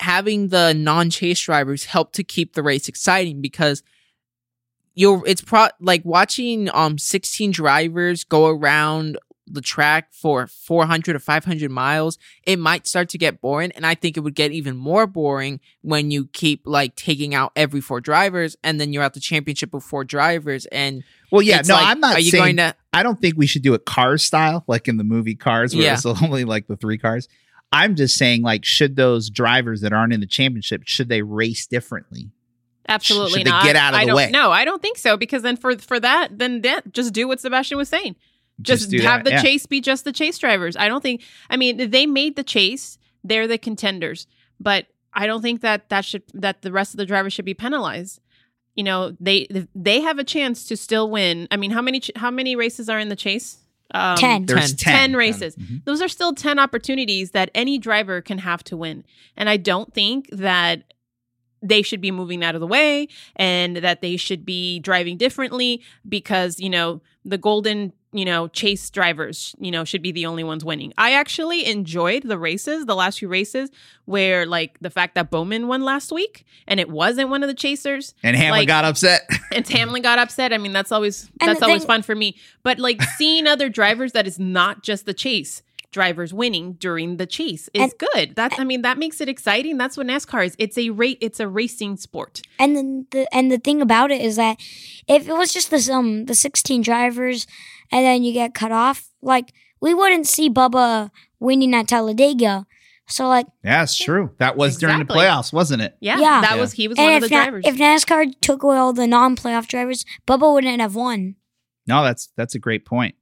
[0.00, 3.82] having the non-chase drivers help to keep the race exciting because
[4.94, 9.18] you're it's pro like watching um 16 drivers go around
[9.50, 13.94] the track for 400 or 500 miles it might start to get boring and i
[13.94, 18.00] think it would get even more boring when you keep like taking out every four
[18.00, 21.86] drivers and then you're at the championship with four drivers and Well, yeah, no, like,
[21.86, 22.42] I'm not are you saying.
[22.42, 25.34] going to I don't think we should do it Cars style, like in the movie
[25.34, 25.94] Cars, where Yeah.
[25.94, 27.28] it's only like the three cars.
[27.72, 31.66] I'm just saying, like, should those drivers that aren't in the championship should they race
[31.66, 32.30] differently?
[32.88, 33.64] Absolutely Should they not.
[33.64, 34.30] get out of I the way?
[34.30, 35.16] No, I don't think so.
[35.16, 38.16] Because then for for that, then that, just do what Sebastian was saying.
[38.60, 39.42] Just, do have that, the yeah.
[39.42, 40.76] chase be just the chase drivers.
[40.76, 41.22] I don't think.
[41.50, 42.98] I mean, they made the chase.
[43.22, 44.26] They're the contenders,
[44.58, 47.54] but I don't think that that should that the rest of the drivers should be
[47.54, 48.20] penalized.
[48.74, 51.46] You know, they they have a chance to still win.
[51.50, 53.58] I mean, how many how many races are in the chase?
[53.94, 54.46] Um, Ten.
[54.46, 54.92] There's 10.
[54.92, 55.56] 10, 10 races.
[55.56, 55.84] Mhm.
[55.84, 59.04] those are still 10 opportunities that any driver can have to win.
[59.36, 60.82] And I don't think that
[61.62, 65.82] they should be moving out of the way and that they should be driving differently
[66.08, 70.42] because, you know, the golden, you know, chase drivers, you know, should be the only
[70.42, 70.94] ones winning.
[70.96, 73.70] I actually enjoyed the races, the last few races,
[74.06, 77.54] where like the fact that Bowman won last week and it wasn't one of the
[77.54, 79.28] chasers And Hamlin Like- got upset.
[79.52, 80.52] and Hamlin got upset.
[80.54, 82.36] I mean, that's always And that's always thing- fun for me.
[82.62, 87.26] But like seeing other drivers that is not just the chase drivers winning during the
[87.26, 88.36] chase is And- good.
[88.36, 89.78] That I mean, that makes it exciting.
[89.78, 90.54] That's what NASCAR is.
[90.58, 91.18] It's a rate.
[91.20, 92.42] It's a racing sport.
[92.58, 94.58] And then the and the thing about it is that
[95.06, 97.46] if it was just the um the sixteen drivers
[97.90, 102.66] and then you get cut off, like we wouldn't see Bubba winning at Talladega.
[103.10, 104.34] So like yeah, it's true.
[104.38, 105.96] That was during the playoffs, wasn't it?
[106.00, 106.40] Yeah, Yeah.
[106.42, 106.60] that Yeah.
[106.60, 107.64] was he was and one of the Na- drivers.
[107.66, 111.36] if NASCAR took away all the non playoff drivers, Bubba wouldn't have won.
[111.86, 113.14] No, that's that's a great point.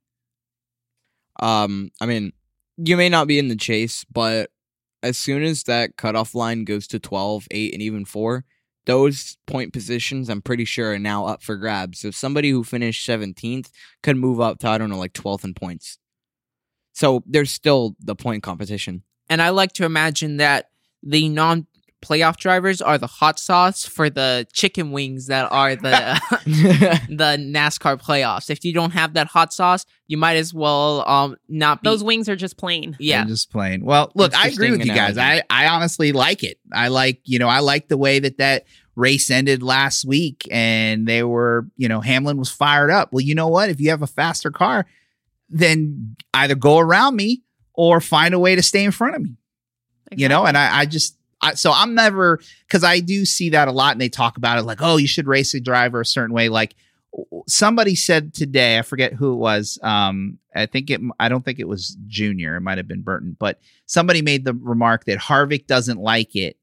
[1.41, 2.33] Um, I mean,
[2.77, 4.51] you may not be in the chase, but
[5.03, 8.45] as soon as that cutoff line goes to 12, 8, and even 4,
[8.87, 12.01] those point positions, I'm pretty sure, are now up for grabs.
[12.01, 13.71] So somebody who finished 17th
[14.03, 15.99] could move up to, I don't know, like 12th in points.
[16.93, 19.03] So there's still the point competition.
[19.29, 20.71] and I like to imagine that
[21.03, 21.67] the non
[22.03, 26.21] playoff drivers are the hot sauce for the chicken wings that are the
[27.09, 28.51] the NASCAR playoffs.
[28.51, 32.05] If you don't have that hot sauce, you might as well um not be Those
[32.05, 32.97] wings are just plain.
[33.01, 33.23] yeah.
[33.23, 33.85] I'm just plain.
[33.85, 35.19] Well, look, I agree with you guys.
[35.19, 35.43] I.
[35.51, 36.59] I honestly like it.
[36.73, 41.07] I like, you know, I like the way that that race ended last week and
[41.07, 43.13] they were, you know, Hamlin was fired up.
[43.13, 43.69] Well, you know what?
[43.71, 44.87] If you have a faster car,
[45.49, 47.43] then either go around me
[47.75, 49.37] or find a way to stay in front of me,
[50.13, 50.45] you know?
[50.47, 53.93] And I, I just, I, so I'm never, cause I do see that a lot
[53.93, 56.49] and they talk about it like, oh, you should race a driver a certain way.
[56.49, 56.75] Like,
[57.49, 59.79] somebody said today, I forget who it was.
[59.83, 62.57] Um, I think it, I don't think it was Junior.
[62.57, 66.59] It might have been Burton, but somebody made the remark that Harvick doesn't like it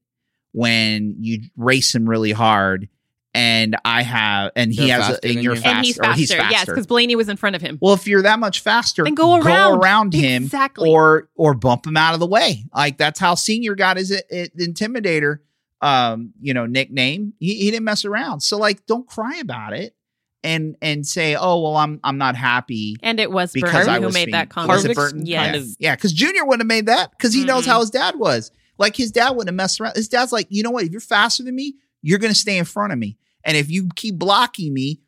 [0.52, 2.88] when you race him really hard.
[3.36, 5.60] And I have, and he They're has, a, faster and you're you.
[5.60, 6.16] faster, and he's or faster.
[6.20, 7.78] he's Yes, because Blaney was in front of him.
[7.82, 9.78] well, if you're that much faster, Then go around.
[9.82, 10.88] around him, Exactly.
[10.88, 12.64] or or bump him out of the way.
[12.72, 15.38] Like that's how Senior got his i- i- Intimidator,
[15.80, 17.34] um, you know, nickname.
[17.40, 18.40] He, he didn't mess around.
[18.40, 19.96] So like, don't cry about it.
[20.44, 23.98] and and say, "Oh, well, I'm I'm not happy." And it was Because Burton I
[23.98, 24.70] who was made being- that Was comment.
[24.84, 25.26] it Harvick's Burton?
[25.26, 25.44] Yes.
[25.44, 27.68] kind of Yeah, because Junior wouldn't have made that because he knows Mm-mm.
[27.70, 28.50] how his dad was.
[28.78, 29.96] Like his dad wouldn't have messed around.
[29.96, 30.84] His dad's like, you know what?
[30.84, 33.88] If you're faster than me, you're gonna stay in front of me, and if you
[33.94, 35.00] keep blocking me,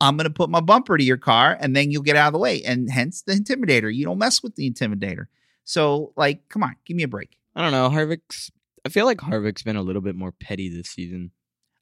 [0.00, 2.38] I'm gonna put my bumper to your car, and then you'll get out of the
[2.38, 2.62] way.
[2.62, 3.92] And hence the intimidator.
[3.92, 5.26] You don't mess with the intimidator.
[5.64, 7.36] So, like, come on, give me a break.
[7.54, 7.90] I don't know.
[7.90, 8.50] Harvick's.
[8.86, 11.32] I feel like Harvick's been a little bit more petty this season.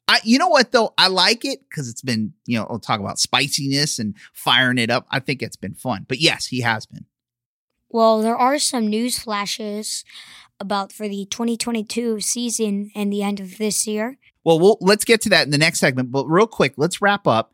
[0.07, 0.93] I, you know what though?
[0.97, 4.89] I like it because it's been, you know, we'll talk about spiciness and firing it
[4.89, 5.05] up.
[5.11, 6.05] I think it's been fun.
[6.07, 7.05] But yes, he has been.
[7.89, 10.05] Well, there are some news flashes
[10.59, 14.17] about for the 2022 season and the end of this year.
[14.47, 16.09] Well, we'll let's get to that in the next segment.
[16.09, 17.53] But real quick, let's wrap up.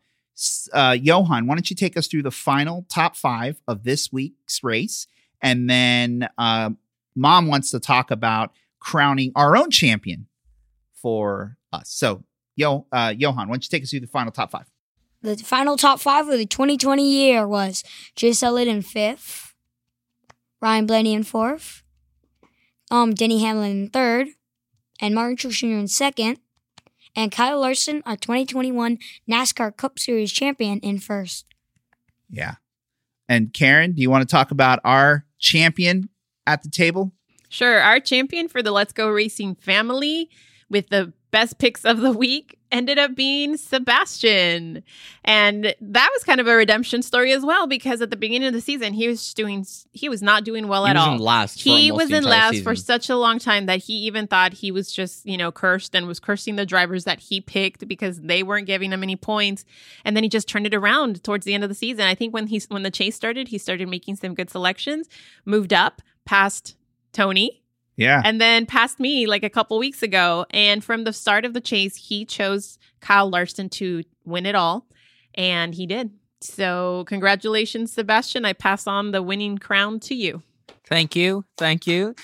[0.72, 4.62] Uh, Johan, why don't you take us through the final top five of this week's
[4.62, 5.08] race,
[5.42, 6.70] and then uh,
[7.16, 10.28] Mom wants to talk about crowning our own champion
[10.94, 11.90] for us.
[11.90, 12.22] So,
[12.54, 14.70] Yo, uh, Johan, why don't you take us through the final top five?
[15.20, 17.82] The final top five of the 2020 year was
[18.14, 19.52] Chase Elliott in fifth,
[20.60, 21.82] Ryan Blaney in fourth,
[22.92, 24.28] um, Denny Hamlin in third,
[25.00, 25.66] and Martin Truex Jr.
[25.66, 26.38] in second,
[27.16, 28.98] and Kyle Larson, our 2021
[29.28, 31.46] NASCAR Cup Series champion, in first.
[32.28, 32.56] Yeah.
[33.28, 36.08] And Karen, do you want to talk about our champion
[36.46, 37.12] at the table?
[37.48, 37.80] Sure.
[37.80, 40.28] Our champion for the Let's Go Racing family
[40.68, 44.82] with the best picks of the week ended up being Sebastian.
[45.24, 48.52] And that was kind of a redemption story as well because at the beginning of
[48.52, 51.14] the season he was doing he was not doing well he at was all.
[51.14, 51.62] in last.
[51.62, 52.64] for he was in last season.
[52.64, 55.94] for such a long time that he even thought he was just, you know, cursed
[55.94, 59.64] and was cursing the drivers that he picked because they weren't giving him any points.
[60.04, 62.04] And then he just turned it around towards the end of the season.
[62.06, 65.08] I think when he when the chase started, he started making some good selections,
[65.44, 66.74] moved up past
[67.12, 67.63] Tony
[67.96, 68.20] Yeah.
[68.24, 70.46] and then passed me like a couple weeks ago.
[70.50, 74.86] And from the start of the chase, he chose Kyle Larson to win it all,
[75.34, 76.10] and he did.
[76.40, 78.44] So, congratulations, Sebastian.
[78.44, 80.42] I pass on the winning crown to you.
[80.86, 81.44] Thank you.
[81.56, 82.14] Thank you.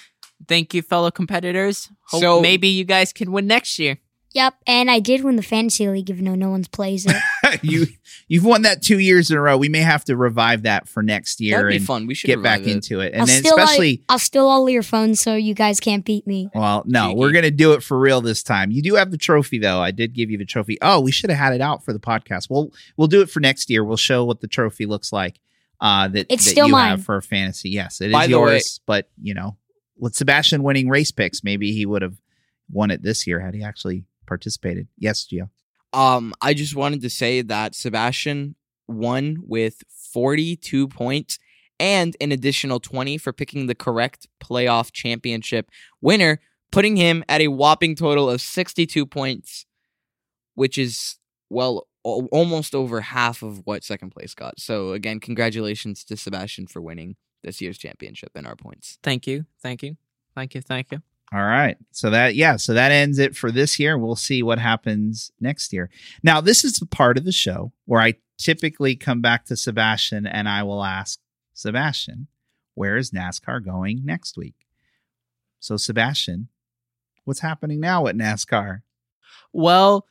[0.48, 1.88] Thank you, fellow competitors.
[2.08, 3.98] Hope So- maybe you guys can win next year.
[4.32, 7.16] Yep, and I did win the fantasy league, even though no one's plays it.
[7.64, 7.86] you
[8.28, 9.56] you've won that two years in a row.
[9.56, 12.06] We may have to revive that for next year That'd be and fun.
[12.06, 12.68] We should get back it.
[12.68, 13.12] into it.
[13.12, 16.04] And I'll then steal all- especially I'll steal all your phones so you guys can't
[16.04, 16.48] beat me.
[16.54, 17.18] well, no, Cheeky.
[17.18, 18.70] we're gonna do it for real this time.
[18.70, 19.80] You do have the trophy though.
[19.80, 20.78] I did give you the trophy.
[20.80, 22.48] Oh, we should have had it out for the podcast.
[22.48, 23.82] Well, we'll do it for next year.
[23.84, 25.40] We'll show what the trophy looks like.
[25.80, 26.90] Uh that, It's that still you mine.
[26.90, 27.70] have for fantasy.
[27.70, 29.56] Yes, it is By the way- yours, but you know,
[29.98, 32.14] with Sebastian winning race picks, maybe he would have
[32.70, 34.86] won it this year had he actually participated.
[34.96, 35.50] Yes, Gio.
[35.92, 38.54] Um, I just wanted to say that Sebastian
[38.86, 41.40] won with 42 points
[41.80, 45.68] and an additional 20 for picking the correct playoff championship
[46.00, 46.40] winner,
[46.70, 49.66] putting him at a whopping total of 62 points,
[50.54, 51.16] which is,
[51.48, 54.60] well, al- almost over half of what second place got.
[54.60, 58.98] So, again, congratulations to Sebastian for winning this year's championship in our points.
[59.02, 59.46] Thank you.
[59.60, 59.96] Thank you.
[60.36, 60.60] Thank you.
[60.60, 61.02] Thank you.
[61.32, 61.76] All right.
[61.92, 63.96] So that yeah, so that ends it for this year.
[63.96, 65.88] We'll see what happens next year.
[66.24, 70.26] Now, this is the part of the show where I typically come back to Sebastian
[70.26, 71.20] and I will ask
[71.52, 72.26] Sebastian,
[72.74, 74.66] where is NASCAR going next week?
[75.60, 76.48] So Sebastian,
[77.24, 78.80] what's happening now at NASCAR?
[79.52, 80.06] Well,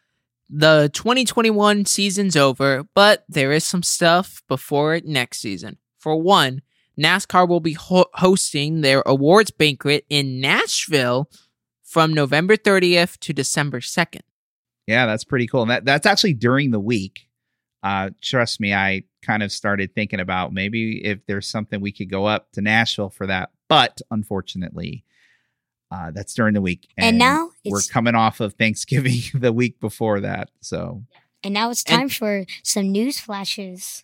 [0.49, 5.77] the 2021 season's over, but there is some stuff before next season.
[5.97, 6.61] For one,
[6.99, 11.29] NASCAR will be ho- hosting their awards banquet in Nashville
[11.83, 14.21] from November 30th to December 2nd.
[14.85, 15.61] Yeah, that's pretty cool.
[15.61, 17.27] And that that's actually during the week.
[17.83, 22.09] Uh, trust me, I kind of started thinking about maybe if there's something we could
[22.09, 25.05] go up to Nashville for that, but unfortunately,
[25.91, 26.87] uh, that's during the week.
[26.97, 30.49] And, now we're it's coming off of Thanksgiving the week before that.
[30.61, 31.03] So,
[31.43, 34.03] and now it's and- time for some news flashes.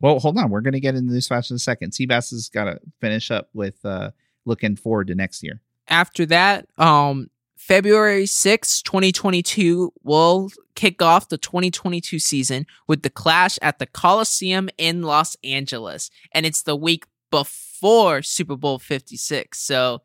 [0.00, 0.50] Well, hold on.
[0.50, 1.92] We're going to get into this flash in a second.
[1.92, 4.10] Seabass has got to finish up with uh,
[4.44, 5.60] looking forward to next year.
[5.88, 13.58] After that, um, February 6th, 2022 will kick off the 2022 season with the clash
[13.62, 16.10] at the Coliseum in Los Angeles.
[16.32, 19.58] And it's the week before Super Bowl 56.
[19.58, 20.02] So,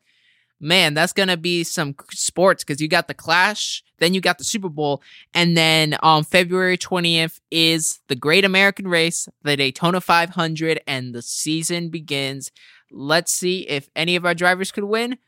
[0.62, 4.38] man, that's going to be some sports because you got the clash, then you got
[4.38, 5.02] the Super Bowl.
[5.34, 11.20] And then on February 20th is the Great American Race, the Daytona 500, and the
[11.22, 12.50] season begins.
[12.90, 15.18] Let's see if any of our drivers could win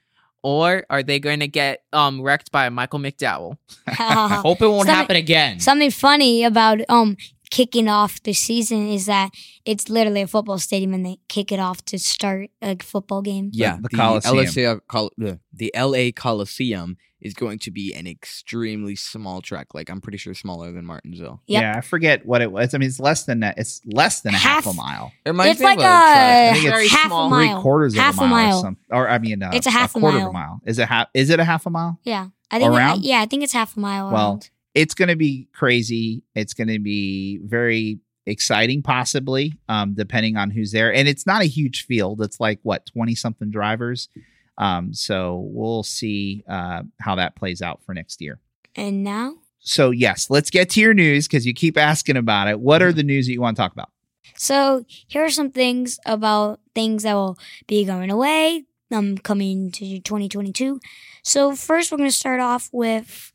[0.42, 3.56] or are they going to get um wrecked by Michael McDowell?
[3.88, 5.58] Hope it won't Something- happen again.
[5.60, 7.16] Something funny about um
[7.54, 9.30] kicking off the season is that
[9.64, 13.50] it's literally a football stadium and they kick it off to start a football game.
[13.52, 14.36] Yeah, the the, Coliseum.
[14.36, 19.68] LSA Col- the, the LA Coliseum is going to be an extremely small track.
[19.72, 21.40] Like I'm pretty sure smaller than Martinsville.
[21.46, 21.62] Yep.
[21.62, 22.74] Yeah, I forget what it was.
[22.74, 23.56] I mean, it's less than that.
[23.56, 25.12] It's less than a half, Half- a mile.
[25.24, 26.16] It reminds It's me like of a track.
[26.16, 27.26] a I think it's half small.
[27.32, 27.62] a three mile.
[27.62, 28.62] quarters half of a mile, a or mile.
[28.62, 28.84] something.
[28.90, 30.32] Or I mean, uh, It's a half a quarter of a mile.
[30.32, 30.60] mile.
[30.66, 31.06] Is it half?
[31.14, 31.98] Is it a half a mile?
[32.02, 32.72] Yeah, I think.
[32.72, 33.04] Around?
[33.04, 34.10] yeah, I think it's half a mile.
[34.10, 34.50] Well, around.
[34.74, 36.22] It's going to be crazy.
[36.34, 40.92] It's going to be very exciting, possibly, um, depending on who's there.
[40.92, 42.20] And it's not a huge field.
[42.22, 44.08] It's like what twenty something drivers.
[44.56, 48.38] Um, so we'll see uh, how that plays out for next year.
[48.76, 52.60] and now, So yes, let's get to your news because you keep asking about it.
[52.60, 53.90] What are the news that you want to talk about?
[54.36, 58.64] so here are some things about things that will be going away.
[58.92, 60.78] Um, coming to 2022.
[61.24, 63.32] So first, we're going to start off with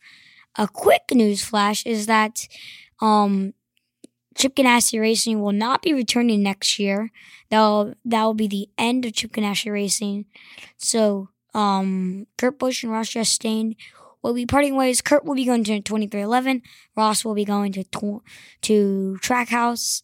[0.59, 1.85] a quick news flash.
[1.85, 2.47] Is that
[3.01, 3.53] um,
[4.35, 7.11] Chip Ganassi Racing will not be returning next year.
[7.49, 10.25] That'll that will be the end of Chip Ganassi Racing.
[10.77, 13.75] So um, Kurt Busch and Ross Chastain
[14.21, 15.01] will be parting ways.
[15.01, 16.61] Kurt will be going to 2311.
[16.95, 18.23] Ross will be going to tw-
[18.61, 20.03] to Trackhouse,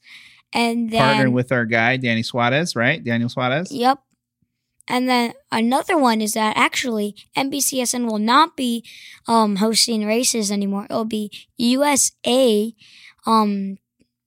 [0.54, 3.04] and then Partnering with our guy Danny Suarez, right?
[3.04, 3.72] Daniel Suarez.
[3.72, 4.00] Yep.
[4.88, 8.84] And then another one is that actually NBCSN will not be
[9.28, 10.86] um, hosting races anymore.
[10.90, 12.74] It'll be USA,
[13.26, 13.78] um,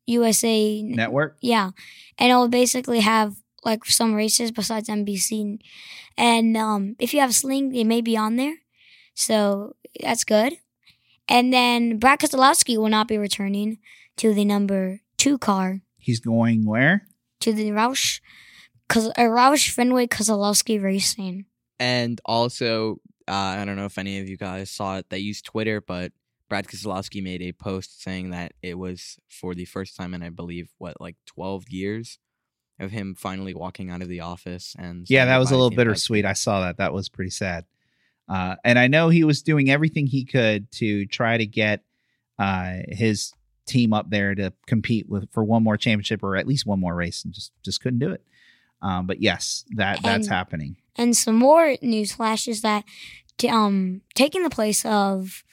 [0.07, 1.37] USA Network.
[1.41, 1.71] yeah,
[2.19, 5.59] and it'll basically have like some races besides NBC,
[6.17, 8.57] and um, if you have Sling, it may be on there,
[9.15, 10.55] so that's good.
[11.29, 13.79] And then Brad Keselowski will not be returning
[14.17, 17.07] to the number two car He's going where?
[17.41, 18.21] to the Roush,
[18.89, 21.47] cause uh, Roush Fenway Keselowski Racing.
[21.81, 25.45] And also, uh, I don't know if any of you guys saw it They used
[25.45, 26.13] Twitter, but
[26.49, 30.31] Brad Keselowski made a post saying that it was for the first time in I
[30.31, 32.19] believe what like 12 years
[32.81, 35.77] of him finally walking out of the office and Yeah, that was a little Team
[35.77, 36.25] bittersweet.
[36.25, 36.79] I saw that.
[36.79, 37.65] That was pretty sad.
[38.29, 41.83] Uh, and I know he was doing everything he could to try to get
[42.39, 43.33] uh, his
[43.67, 46.95] team up there to compete with for one more championship or at least one more
[46.95, 48.23] race, and just just couldn't do it.
[48.83, 50.77] Um, but yes, that that's And- happening.
[50.97, 52.85] And some more news flashes that
[53.39, 55.45] t- um taking the place of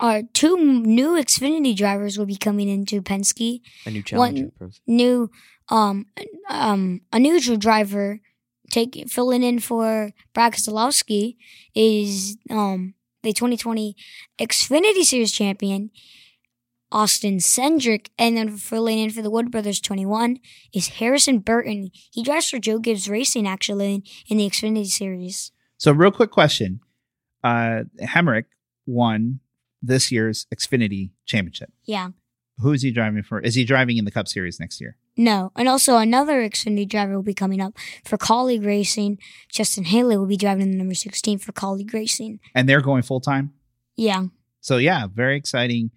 [0.00, 3.60] our two new Xfinity drivers will be coming into Penske.
[3.86, 4.50] A new challenger.
[4.58, 4.80] pros.
[4.86, 5.30] New
[5.68, 6.06] um
[6.50, 8.20] um a new driver
[8.70, 11.36] take filling in for Brad Keselowski
[11.74, 13.96] is um the 2020
[14.38, 15.90] Xfinity Series champion
[16.94, 20.38] Austin Cindric, and then filling in for the Wood Brothers 21
[20.72, 21.90] is Harrison Burton.
[22.12, 25.50] He drives for Joe Gibbs Racing actually in, in the Xfinity Series.
[25.76, 26.80] So, real quick question:
[27.42, 28.44] uh, Hemric
[28.86, 29.40] won
[29.82, 31.72] this year's Xfinity Championship.
[31.84, 32.10] Yeah.
[32.58, 33.40] Who is he driving for?
[33.40, 34.96] Is he driving in the Cup Series next year?
[35.16, 39.18] No, and also another Xfinity driver will be coming up for Kaulig Racing.
[39.52, 42.38] Justin Haley will be driving the number 16 for Kaulig Racing.
[42.54, 43.52] And they're going full time.
[43.96, 44.26] Yeah.
[44.60, 45.90] So yeah, very exciting.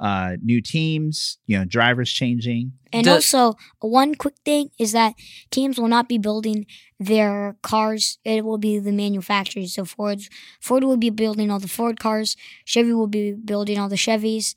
[0.00, 2.70] Uh, new teams, you know, drivers changing.
[2.92, 5.14] And The- also, one quick thing is that
[5.50, 6.66] teams will not be building
[7.00, 8.18] their cars.
[8.24, 9.74] It will be the manufacturers.
[9.74, 10.30] So Ford's
[10.60, 12.36] Ford will be building all the Ford cars.
[12.64, 14.54] Chevy will be building all the Chevys,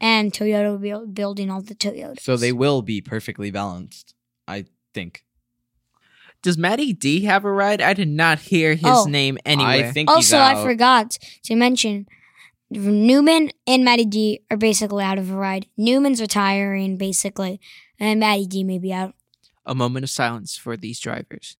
[0.00, 2.20] and Toyota will be building all the Toyotas.
[2.20, 4.14] So they will be perfectly balanced,
[4.48, 5.22] I think.
[6.42, 7.80] Does Matty D have a ride?
[7.80, 9.04] I did not hear his Oh.
[9.04, 9.86] name anywhere.
[9.88, 10.64] I think he's Also, I out.
[10.64, 12.06] forgot to mention
[12.70, 15.66] Newman and Matty D are basically out of a ride.
[15.76, 17.60] Newman's retiring basically,
[17.98, 19.14] and Matty D may be out.
[19.66, 21.56] a moment of silence for these drivers.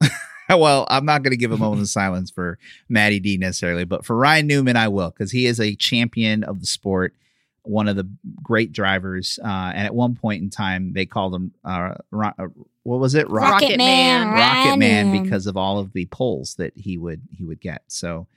[0.48, 4.04] well, I'm not going to give a moment of silence for Matty D necessarily, but
[4.04, 7.14] for Ryan Newman, I will because he is a champion of the sport,
[7.62, 8.08] one of the
[8.42, 9.40] great drivers.
[9.44, 12.46] Uh, and at one point in time, they called him uh, Ro- uh,
[12.84, 13.28] what was it?
[13.28, 14.32] Rocket, Rocket Man, Man.
[14.32, 15.22] Rocket Man Ryan.
[15.24, 17.82] because of all of the polls that he would he would get.
[17.88, 18.28] So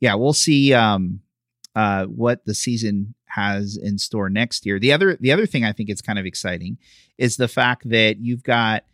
[0.00, 1.20] yeah, we'll see um
[1.74, 4.78] uh what the season has in store next year.
[4.78, 6.78] The other the other thing I think is kind of exciting
[7.18, 8.84] is the fact that you've got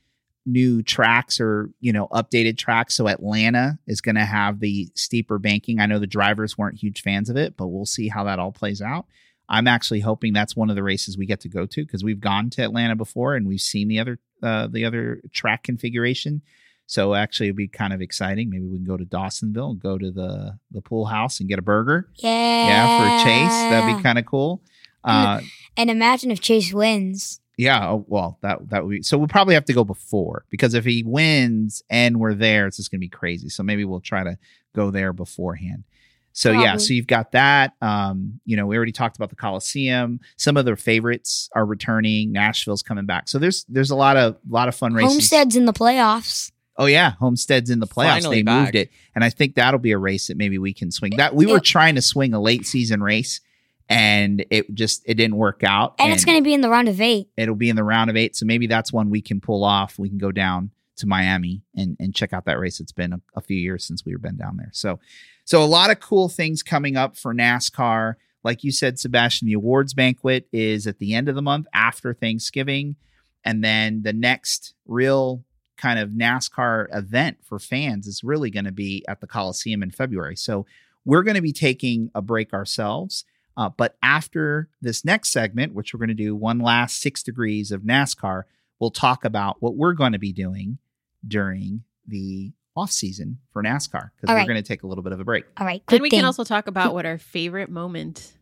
[0.45, 5.39] new tracks or you know updated tracks so Atlanta is going to have the steeper
[5.39, 5.81] banking.
[5.81, 8.53] I know the drivers weren't huge fans of it, but we'll see how that all
[8.53, 9.07] plays out.
[9.49, 12.21] I'm actually hoping that's one of the races we get to go to because we've
[12.21, 16.43] gone to Atlanta before and we've seen the other uh, the other track configuration.
[16.87, 18.49] So actually, it'd be kind of exciting.
[18.51, 21.59] Maybe we can go to Dawsonville and go to the the pool house and get
[21.59, 22.09] a burger.
[22.17, 22.67] Yeah.
[22.69, 24.63] Yeah, for Chase, that'd be kind of cool.
[25.05, 25.41] Uh,
[25.77, 27.41] And imagine if Chase wins.
[27.59, 29.03] yeah, oh, well, that that would be.
[29.03, 32.77] So we'll probably have to go before because if he wins and we're there, it's
[32.77, 33.49] just gonna be crazy.
[33.49, 34.39] So maybe we'll try to
[34.75, 35.85] go there beforehand.
[36.33, 37.73] So yeah, so you've got that.
[37.81, 40.21] Um, you know, we already talked about the Coliseum.
[40.37, 42.31] Some of their favorites are returning.
[42.31, 43.29] Nashville's coming back.
[43.29, 45.13] So there's there's a lot of a lot of fun races.
[45.13, 46.53] Homestead's in the playoffs.
[46.79, 48.23] Oh yeah, Homestead's in the playoffs.
[48.23, 48.61] Finally they back.
[48.61, 51.17] moved it, and I think that'll be a race that maybe we can swing.
[51.17, 53.41] That we were trying to swing a late season race,
[53.89, 55.95] and it just it didn't work out.
[55.99, 57.29] And it's going to be in the round of eight.
[57.37, 59.99] it'll be in the round of eight, so maybe that's one we can pull off.
[59.99, 62.81] We can go down to Miami and and check out that race.
[62.81, 65.01] It's been a, a few years since we've been down there, so
[65.47, 68.17] so a lot of cool things coming up for NASCAR.
[68.43, 72.13] Like you said, Sebastian, the awards banquet is at the end of the month after
[72.13, 72.97] Thanksgiving.
[73.45, 75.45] And then the next real
[75.77, 79.91] kind of NASCAR event for fans is really going to be at the Coliseum in
[79.91, 80.37] February.
[80.37, 80.67] So
[81.05, 83.25] we're going to be taking a break ourselves.
[83.57, 87.71] Uh, but after this next segment, which we're going to do one last six degrees
[87.73, 88.43] of NASCAR,
[88.79, 90.79] we'll talk about what we're going to be doing
[91.27, 94.47] during the off season for NASCAR because All we're right.
[94.49, 95.45] going to take a little bit of a break.
[95.57, 95.85] All right.
[95.87, 96.19] Quick And we thing.
[96.19, 98.35] can also talk about what our favorite moment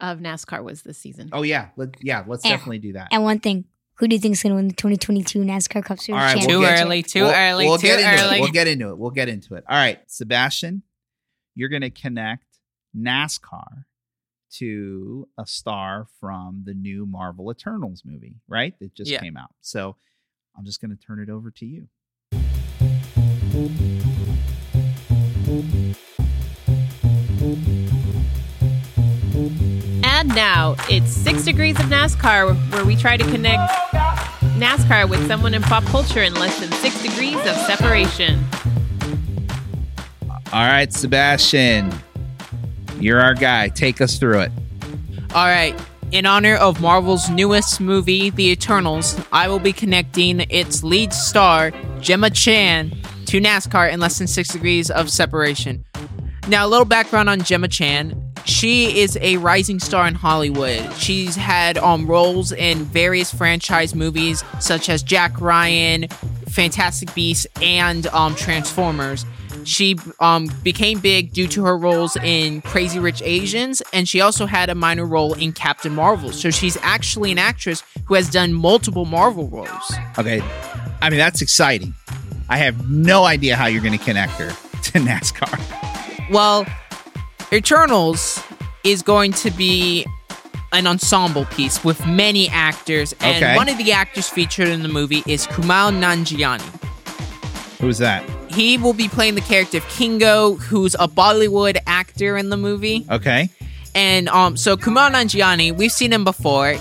[0.00, 1.30] of NASCAR was this season.
[1.32, 2.52] Oh yeah, Let, yeah, let's Yeah.
[2.52, 3.08] definitely do that.
[3.10, 3.64] and one thing.
[3.96, 6.36] Who do you think is going to win the 2022 NASCAR Cup Series All right,
[6.36, 6.48] championship?
[6.50, 8.36] Too we'll get- early, too we'll- early, we'll too get into early.
[8.36, 8.40] It.
[8.40, 8.98] We'll get into it.
[8.98, 9.64] We'll get into it.
[9.68, 10.82] All right, Sebastian,
[11.54, 12.44] you're going to connect
[12.96, 13.84] NASCAR
[14.54, 18.76] to a star from the new Marvel Eternals movie, right?
[18.80, 19.20] That just Yeah.
[19.20, 19.54] came out.
[19.60, 19.96] So
[20.56, 21.88] I'm just going to turn it over to you.
[29.34, 33.72] And now it's Six Degrees of NASCAR, where we try to connect
[34.58, 38.44] NASCAR with someone in pop culture in less than six degrees of separation.
[40.52, 41.92] All right, Sebastian,
[43.00, 43.68] you're our guy.
[43.68, 44.52] Take us through it.
[45.34, 45.74] All right.
[46.12, 51.72] In honor of Marvel's newest movie, The Eternals, I will be connecting its lead star,
[52.00, 52.92] Gemma Chan,
[53.26, 55.84] to NASCAR in less than six degrees of separation.
[56.46, 58.20] Now, a little background on Gemma Chan.
[58.44, 60.92] She is a rising star in Hollywood.
[60.94, 66.08] She's had um, roles in various franchise movies such as Jack Ryan,
[66.48, 69.24] Fantastic Beasts, and um, Transformers.
[69.64, 74.46] She um, became big due to her roles in Crazy Rich Asians, and she also
[74.46, 76.32] had a minor role in Captain Marvel.
[76.32, 79.94] So she's actually an actress who has done multiple Marvel roles.
[80.18, 80.42] Okay.
[81.00, 81.94] I mean, that's exciting.
[82.48, 84.48] I have no idea how you're going to connect her
[84.82, 86.30] to NASCAR.
[86.30, 86.66] Well,
[87.52, 88.42] Eternals
[88.82, 90.04] is going to be
[90.72, 93.54] an ensemble piece with many actors, and Okay.
[93.56, 96.62] one of the actors featured in the movie is Kumail Nanjiani.
[97.80, 98.24] Who's that?
[98.50, 103.06] He will be playing the character of Kingo, who's a Bollywood actor in the movie.
[103.10, 103.48] Okay.
[103.94, 106.74] And um, so Kumail Nanjiani, we've seen him before.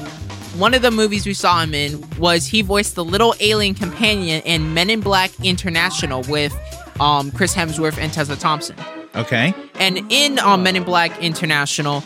[0.57, 4.41] One of the movies we saw him in was he voiced the little alien companion
[4.43, 6.55] in Men in Black International with
[6.99, 8.75] um, Chris Hemsworth and Tessa Thompson.
[9.15, 9.53] Okay.
[9.75, 12.01] And in um, Men in Black International,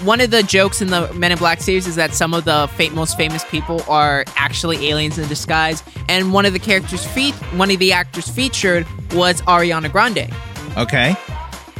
[0.00, 2.68] one of the jokes in the Men in Black series is that some of the
[2.76, 5.82] fa- most famous people are actually aliens in disguise.
[6.08, 10.28] And one of the characters, fe- one of the actors featured was Ariana Grande.
[10.76, 11.16] Okay.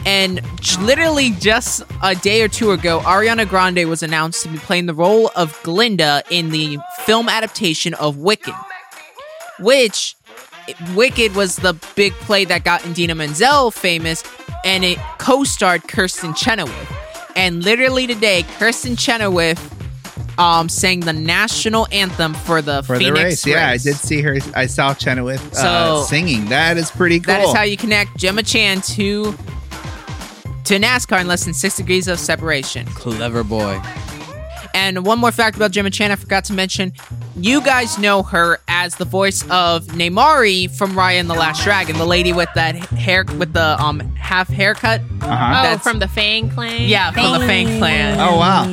[0.05, 0.41] And
[0.81, 4.95] literally just a day or two ago, Ariana Grande was announced to be playing the
[4.95, 8.55] role of Glinda in the film adaptation of Wicked,
[9.61, 10.17] which
[10.95, 14.23] Wicked was the big play that got Idina Menzel famous,
[14.65, 16.93] and it co-starred Kristin Chenoweth.
[17.35, 19.59] And literally today, Kristin Chenoweth
[20.39, 23.47] um, sang the national anthem for the For Phoenix the race.
[23.47, 24.39] Yeah, I did see her.
[24.55, 26.47] I saw Chenoweth uh, So- singing.
[26.47, 27.35] That is pretty cool.
[27.35, 29.35] That is how you connect Gemma Chan to
[30.65, 32.87] to NASCAR in less than six degrees of separation.
[32.87, 33.81] Clever boy.
[34.75, 36.93] And one more fact about Gemma Chan I forgot to mention.
[37.37, 41.99] You guys know her as the voice of Namaari from Raya and the Last Dragon,
[41.99, 45.01] the lady with that hair with the um half haircut.
[45.21, 45.75] uh-huh.
[45.75, 46.89] Oh, from the Fang Clan?
[46.89, 48.19] Yeah, from the Fang Clan.
[48.21, 48.67] Oh, wow.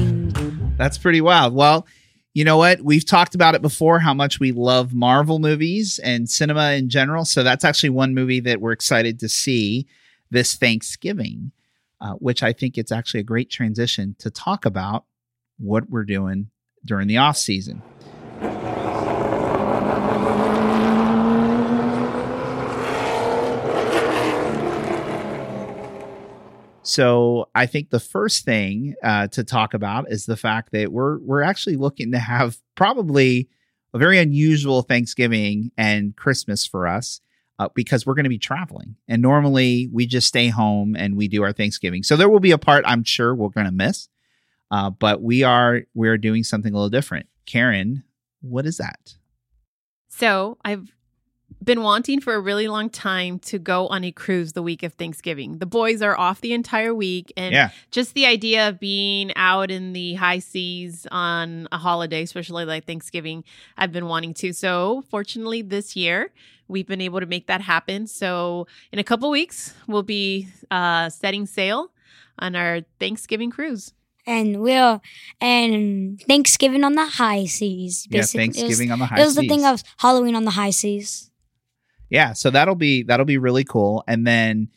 [0.78, 1.54] That's pretty wild.
[1.54, 1.86] Well,
[2.34, 2.82] you know what?
[2.82, 7.26] We've talked about it before how much we love Marvel movies and cinema in general.
[7.26, 9.88] So that's actually one movie that we're excited to see
[10.32, 11.52] this Thanksgiving,
[12.00, 15.06] uh, which I think it's actually a great transition to talk about
[15.60, 16.50] what we're doing
[16.86, 17.82] during the off season.
[26.90, 31.20] So I think the first thing uh, to talk about is the fact that we're
[31.20, 33.48] we're actually looking to have probably
[33.94, 37.22] a very unusual Thanksgiving and Christmas for us
[37.60, 38.96] uh, because we're going to be traveling.
[39.08, 42.02] And normally we just stay home and we do our Thanksgiving.
[42.02, 44.10] So there will be a part I'm sure we're going to miss,
[44.72, 47.28] uh, but we are we are doing something a little different.
[47.46, 48.04] Karen,
[48.42, 49.16] what is that?
[50.08, 50.92] So I've
[51.64, 54.94] been wanting for a really long time to go on a cruise the week of
[54.94, 55.58] Thanksgiving.
[55.58, 57.72] The boys are off the entire week and Yeah.
[57.92, 62.86] just the idea of being out in the high seas on a holiday, especially like
[62.86, 63.44] Thanksgiving,
[63.78, 64.54] I've been wanting to.
[64.54, 66.32] So, fortunately, this year
[66.68, 68.08] we've been able to make that happen.
[68.08, 71.92] So, in a couple weeks, we'll be uh, setting sail
[72.38, 73.94] on our Thanksgiving cruise.
[74.30, 75.02] And we'll
[75.42, 78.08] and Thanksgiving on the high seas.
[78.10, 78.48] Yeah, basically.
[78.50, 79.24] Was- Thanksgiving on the high seas.
[79.24, 81.32] It was the thing of Halloween on the high seas.
[82.10, 84.70] yeah so that'll be that'll be really cool and then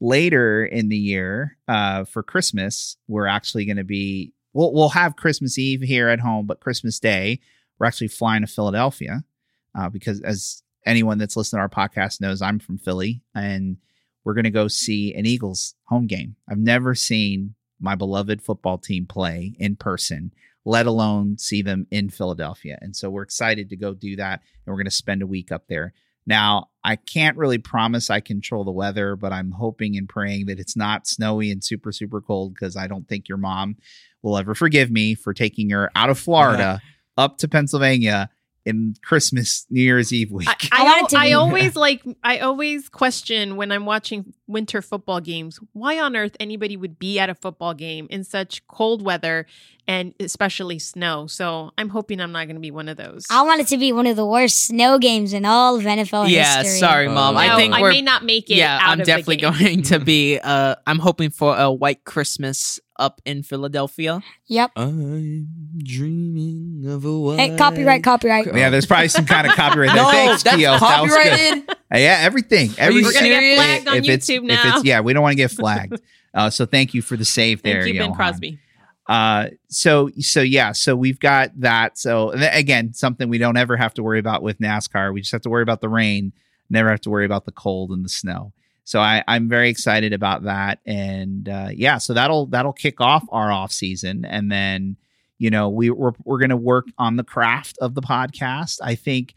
[0.00, 5.14] later in the year uh for christmas we're actually going to be we'll, we'll have
[5.16, 7.38] christmas eve here at home but christmas day
[7.78, 9.22] we're actually flying to philadelphia
[9.78, 13.76] uh, because as anyone that's listened to our podcast knows i'm from philly and
[14.24, 18.78] we're going to go see an eagles home game i've never seen my beloved football
[18.78, 20.32] team play in person
[20.64, 22.78] let alone see them in philadelphia.
[22.80, 25.50] And so we're excited to go do that and we're going to spend a week
[25.50, 25.94] up there.
[26.26, 30.60] Now, I can't really promise I control the weather, but I'm hoping and praying that
[30.60, 33.76] it's not snowy and super, super cold because I don't think your mom
[34.22, 36.80] will ever forgive me for taking her out of Florida
[37.16, 38.30] up to Pennsylvania
[38.66, 40.48] in Christmas, New Year's Eve week.
[40.48, 43.72] I, I I, want it al- to I be- always like I always question when
[43.72, 48.06] I'm watching winter football games why on earth anybody would be at a football game
[48.10, 49.46] in such cold weather
[49.86, 51.26] and especially snow.
[51.26, 53.26] So I'm hoping I'm not going to be one of those.
[53.30, 56.28] I want it to be one of the worst snow games in all of NFL
[56.28, 56.78] yeah, history.
[56.78, 57.36] sorry, mom.
[57.36, 58.56] Uh, I think I we're may not make it.
[58.56, 58.78] yeah.
[58.80, 59.52] out I'm of definitely the game.
[59.58, 60.38] going to be.
[60.38, 64.20] Uh, I'm hoping for a white Christmas up in Philadelphia.
[64.46, 64.70] Yep.
[64.76, 65.48] I'm
[65.78, 67.38] dreaming of a white.
[67.40, 68.46] Hey, copyright, copyright.
[68.54, 69.96] yeah, there's probably some kind of copyright there.
[70.04, 70.78] No, Thanks, that's Keo.
[70.78, 71.30] That was good.
[71.30, 71.70] copyrighted.
[71.70, 72.68] Uh, yeah, everything.
[72.78, 73.56] Are you Every, We're gonna get serious?
[73.58, 74.76] flagged on if it's- YouTube If now.
[74.76, 76.00] it's, yeah, we don't want to get flagged.
[76.32, 78.60] Uh, so thank you for the save there, Thank you, Bing Crosby.
[79.08, 81.98] Uh, so so yeah, so we've got that.
[81.98, 85.12] So and again, something we don't ever have to worry about with NASCAR.
[85.12, 86.32] We just have to worry about the rain,
[86.70, 88.52] never have to worry about the cold and the snow.
[88.90, 93.24] So I, I'm very excited about that, and uh, yeah, so that'll that'll kick off
[93.30, 94.96] our off season, and then
[95.38, 98.78] you know we we're we're gonna work on the craft of the podcast.
[98.82, 99.36] I think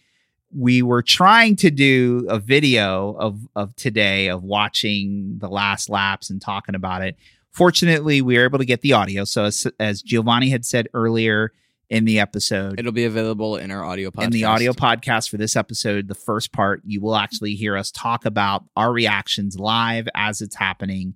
[0.50, 6.32] we were trying to do a video of of today of watching the last laps
[6.32, 7.16] and talking about it.
[7.52, 9.24] Fortunately we were able to get the audio.
[9.24, 11.52] So as, as giovanni had said earlier
[11.94, 12.80] in the episode.
[12.80, 14.24] It'll be available in our audio podcast.
[14.24, 17.92] in the audio podcast for this episode the first part you will actually hear us
[17.92, 21.14] talk about our reactions live as it's happening.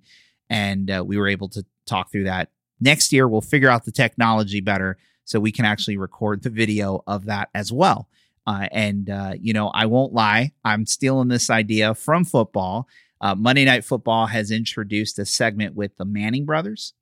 [0.48, 2.50] And uh, we were able to talk through that.
[2.78, 7.02] Next year we'll figure out the technology better so we can actually record the video
[7.08, 8.08] of that as well.
[8.46, 12.86] Uh, and uh, you know i won't lie i'm stealing this idea from football.
[13.20, 16.94] Uh, monday night football has introduced a segment with the manning brothers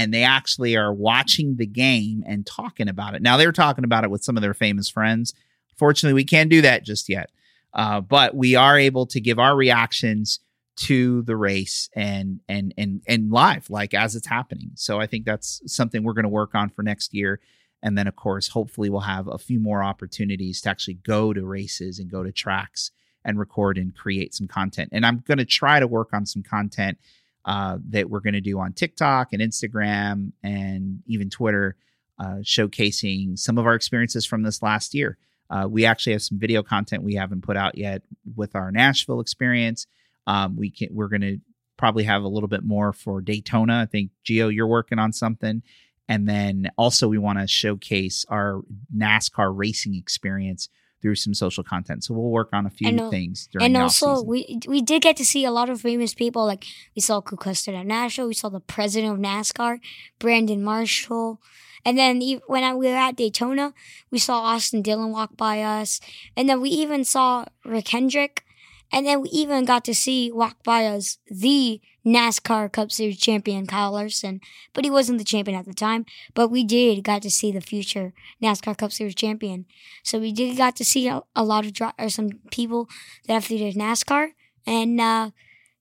[0.00, 3.20] and they actually are watching the game and talking about it.
[3.20, 5.34] Now they're talking about it with some of their famous friends.
[5.76, 7.30] Fortunately, we can't do that just yet,
[7.74, 10.40] uh, but we are able to give our reactions
[10.76, 14.70] to the race and and and and live, like as it's happening.
[14.74, 17.38] So I think that's something we're going to work on for next year.
[17.82, 21.44] And then, of course, hopefully, we'll have a few more opportunities to actually go to
[21.44, 22.90] races and go to tracks
[23.22, 24.88] and record and create some content.
[24.92, 26.96] And I'm going to try to work on some content
[27.44, 31.76] uh, that we're going to do on TikTok and Instagram and even Twitter,
[32.18, 35.16] uh, showcasing some of our experiences from this last year.
[35.48, 38.02] Uh, we actually have some video content we haven't put out yet
[38.36, 39.86] with our Nashville experience.
[40.26, 41.38] Um, we can we're going to
[41.76, 43.80] probably have a little bit more for Daytona.
[43.80, 45.62] I think Gio, you're working on something,
[46.08, 48.60] and then also we want to showcase our
[48.94, 50.68] NASCAR racing experience
[51.00, 52.04] through some social content.
[52.04, 54.28] So we'll work on a few And, things during and the also off-season.
[54.28, 57.36] we we did get to see a lot of famous people like we saw Ku
[57.44, 59.80] at Nashville, we saw the president of NASCAR,
[60.18, 61.40] Brandon Marshall,
[61.84, 63.72] and then when we were at Daytona,
[64.10, 66.00] we saw Austin Dillon walk by us,
[66.36, 68.44] and then we even saw Rick Hendrick,
[68.92, 73.66] and then we even got to see walk by us the NASCAR Cup Series champion
[73.66, 74.40] Kyle Larson,
[74.72, 76.06] but he wasn't the champion at the time.
[76.34, 78.12] But we did got to see the future
[78.42, 79.66] NASCAR Cup Series champion.
[80.02, 82.88] So we did got to see a, a lot of dri- or some people
[83.26, 84.30] that have to do NASCAR,
[84.66, 85.30] and uh,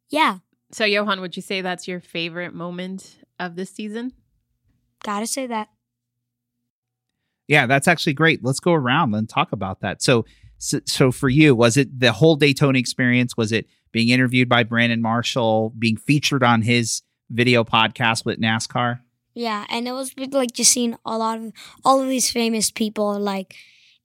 [0.09, 0.39] yeah,
[0.71, 4.13] So, Johan, would you say that's your favorite moment of this season?
[5.03, 5.69] gotta say that.
[7.47, 8.43] Yeah, that's actually great.
[8.43, 10.03] Let's go around and talk about that.
[10.03, 10.25] So,
[10.59, 13.35] so, so for you, was it the whole Daytona experience?
[13.35, 18.99] Was it being interviewed by Brandon Marshall, being featured on his video podcast with NASCAR?
[19.33, 21.53] Yeah, and it was like just seeing a lot of
[21.85, 23.17] all of these famous people.
[23.17, 23.55] Like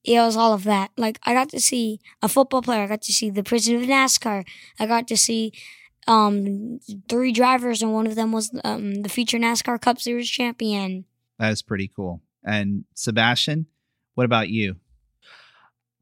[0.05, 0.93] it was all of that.
[0.97, 2.85] Like I got to see a football player.
[2.85, 4.47] I got to see the president of NASCAR.
[4.79, 5.53] I got to see
[6.07, 6.79] um
[7.09, 11.05] three drivers, and one of them was um the future NASCAR Cup Series champion.
[11.41, 12.23] That is pretty cool.
[12.45, 13.67] And Sebastian,
[14.15, 14.77] what about you?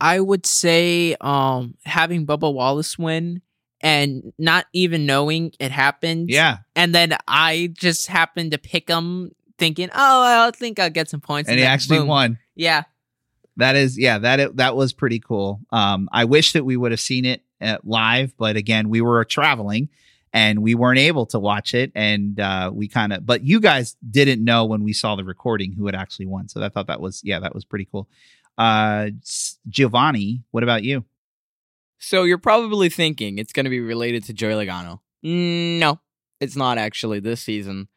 [0.03, 3.41] I would say um having Bubba Wallace win
[3.81, 6.29] and not even knowing it happened.
[6.31, 11.09] Yeah, And then I just happened to pick him thinking, oh, I think I'll get
[11.09, 11.49] some points.
[11.49, 12.09] and he then actually boom.
[12.09, 12.39] won.
[12.55, 12.83] Yeah.
[13.57, 15.61] That is, yeah, that that was pretty cool.
[15.71, 19.25] Um, I wish that we would have seen it uh, live, but again, we were
[19.25, 19.89] traveling
[20.33, 21.93] and we weren't able to watch it.
[21.95, 25.73] And uh, we kind of, but you guys didn't know when we saw the recording
[25.73, 26.49] who had actually won.
[26.49, 28.09] So I thought that was, yeah, that was pretty cool.
[28.59, 29.11] Uh,
[29.69, 31.05] Giovanni, what about you?
[31.99, 35.01] So you're probably thinking it's going to be related to Joey Logano.
[35.23, 36.01] No,
[36.41, 37.89] it's not actually this season.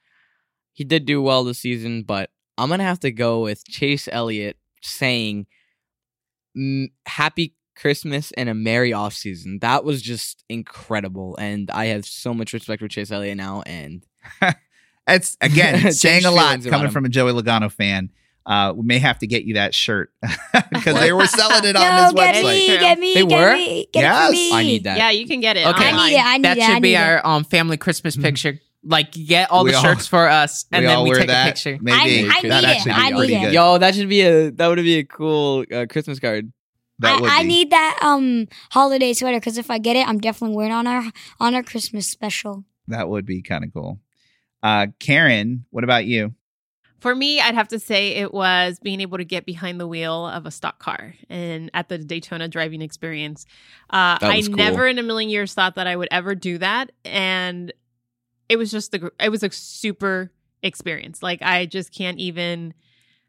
[0.73, 4.07] He did do well this season, but I'm going to have to go with Chase
[4.11, 5.47] Elliott saying
[7.07, 9.59] happy Christmas and a merry off season.
[9.61, 14.05] That was just incredible and I have so much respect for Chase Elliott now and
[15.07, 18.11] It's again saying a lot coming from a Joey Logano fan.
[18.45, 20.13] Uh, we may have to get you that shirt
[20.71, 22.43] because they were selling it on no, his get website.
[22.53, 22.77] me, True.
[22.77, 23.53] get me, They get were?
[23.53, 24.31] me, get Yes.
[24.31, 24.53] me.
[24.53, 24.97] I need that.
[24.99, 25.65] Yeah, you can get it.
[25.65, 25.89] Okay.
[25.89, 26.25] I need it.
[26.25, 26.63] I need that it.
[26.63, 28.59] should I be need our um family Christmas picture.
[28.83, 31.47] Like get all We the all- shirts for us and we then we take that.
[31.47, 31.77] a picture.
[31.81, 32.95] Maybe I- I that'd need it.
[32.95, 33.41] I need it.
[33.45, 33.53] good.
[33.53, 36.51] Yo, that should be a that would be a cool uh, Christmas card.
[36.99, 40.55] That I, I need that um holiday sweater because if I get it, I'm definitely
[40.55, 41.03] wearing it on our
[41.39, 42.63] on our Christmas special.
[42.89, 43.99] That would be kind of cool.
[44.61, 46.35] Uh, Karen, what about you?
[47.05, 50.25] For me, I'd have to say it was being able to get behind the wheel
[50.25, 53.45] of a stock car and at the Daytona driving experience.
[53.91, 54.55] Uh, I cool.
[54.55, 56.91] never in a million years thought that I would ever do that.
[57.03, 57.71] And
[58.49, 60.31] it was just the, it was a super
[60.63, 61.21] experience.
[61.21, 62.73] Like, I just can't even,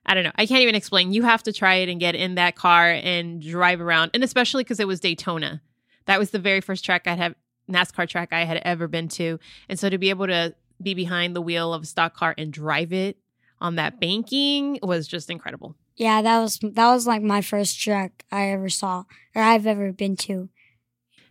[0.06, 1.12] I don't know, I can't even explain.
[1.12, 4.12] You have to try it and get in that car and drive around.
[4.14, 5.60] And especially because it was Daytona.
[6.06, 7.34] That was the very first track I'd have,
[7.70, 9.38] NASCAR track I had ever been to.
[9.68, 12.50] And so to be able to be behind the wheel of a stock car and
[12.50, 13.18] drive it
[13.60, 15.74] on that banking was just incredible.
[15.96, 19.04] Yeah, that was that was like my first track I ever saw
[19.34, 20.48] or I've ever been to.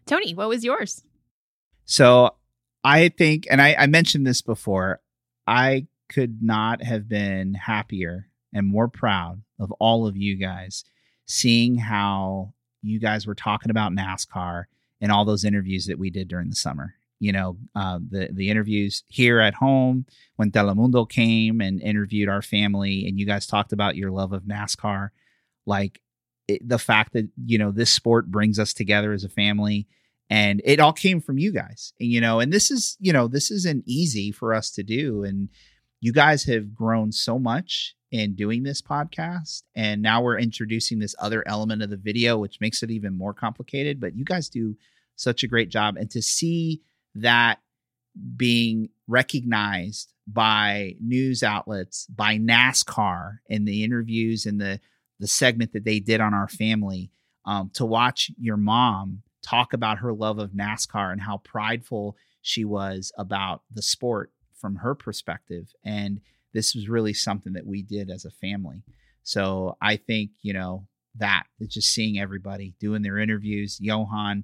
[0.05, 1.03] Tony, what was yours?
[1.85, 2.35] So
[2.83, 5.01] I think, and I, I mentioned this before,
[5.47, 10.83] I could not have been happier and more proud of all of you guys
[11.25, 14.65] seeing how you guys were talking about NASCAR
[15.01, 16.95] and all those interviews that we did during the summer.
[17.25, 20.05] You know, uh, the the interviews here at home
[20.35, 24.43] when Telemundo came and interviewed our family, and you guys talked about your love of
[24.43, 25.09] NASCAR,
[25.65, 26.01] like
[26.47, 29.87] it, the fact that you know this sport brings us together as a family
[30.29, 33.27] and it all came from you guys and, you know and this is you know
[33.27, 35.49] this isn't easy for us to do and
[36.01, 41.15] you guys have grown so much in doing this podcast and now we're introducing this
[41.19, 44.75] other element of the video which makes it even more complicated but you guys do
[45.15, 46.81] such a great job and to see
[47.15, 47.59] that
[48.35, 54.79] being recognized by news outlets by NASCAR in the interviews and the
[55.19, 57.09] the segment that they did on our family
[57.45, 62.65] um, to watch your mom talk about her love of NASCAR and how prideful she
[62.65, 65.71] was about the sport from her perspective.
[65.83, 66.19] And
[66.53, 68.83] this was really something that we did as a family.
[69.23, 70.87] So I think, you know,
[71.17, 74.43] that it's just seeing everybody doing their interviews, Johan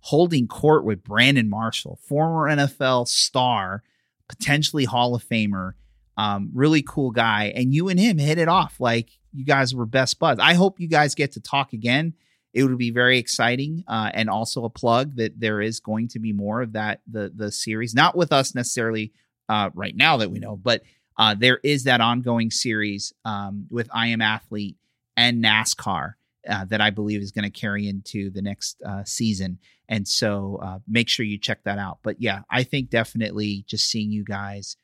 [0.00, 3.82] holding court with Brandon Marshall, former NFL star,
[4.28, 5.74] potentially Hall of Famer,
[6.16, 7.52] um, really cool guy.
[7.54, 10.40] And you and him hit it off like you guys were best buds.
[10.40, 12.14] I hope you guys get to talk again
[12.52, 16.18] it would be very exciting uh, and also a plug that there is going to
[16.18, 19.12] be more of that the the series not with us necessarily
[19.48, 20.82] uh, right now that we know but
[21.16, 24.76] uh, there is that ongoing series um, with i am athlete
[25.16, 26.14] and nascar
[26.48, 30.58] uh, that i believe is going to carry into the next uh, season and so
[30.62, 34.24] uh, make sure you check that out but yeah i think definitely just seeing you
[34.24, 34.76] guys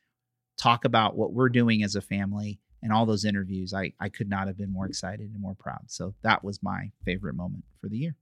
[0.57, 4.29] talk about what we're doing as a family and all those interviews, I, I could
[4.29, 5.85] not have been more excited and more proud.
[5.87, 8.15] So that was my favorite moment for the year.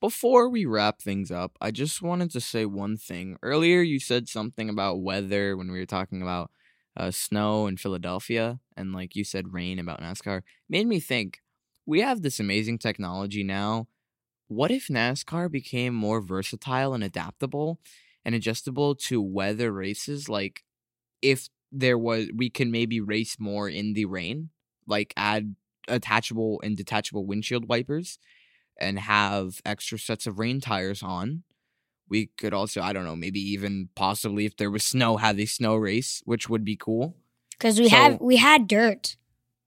[0.00, 3.36] Before we wrap things up, I just wanted to say one thing.
[3.42, 6.50] Earlier, you said something about weather when we were talking about
[6.96, 10.42] uh, snow in Philadelphia, and like you said, rain about NASCAR.
[10.68, 11.40] Made me think
[11.86, 13.88] we have this amazing technology now.
[14.48, 17.80] What if NASCAR became more versatile and adaptable
[18.24, 20.28] and adjustable to weather races?
[20.28, 20.62] Like,
[21.22, 24.50] if there was, we can maybe race more in the rain,
[24.86, 25.54] like add
[25.88, 28.18] attachable and detachable windshield wipers
[28.78, 31.42] and have extra sets of rain tires on.
[32.08, 35.46] We could also, I don't know, maybe even possibly if there was snow, have a
[35.46, 37.16] snow race, which would be cool.
[37.52, 39.16] Because we So- have we had dirt.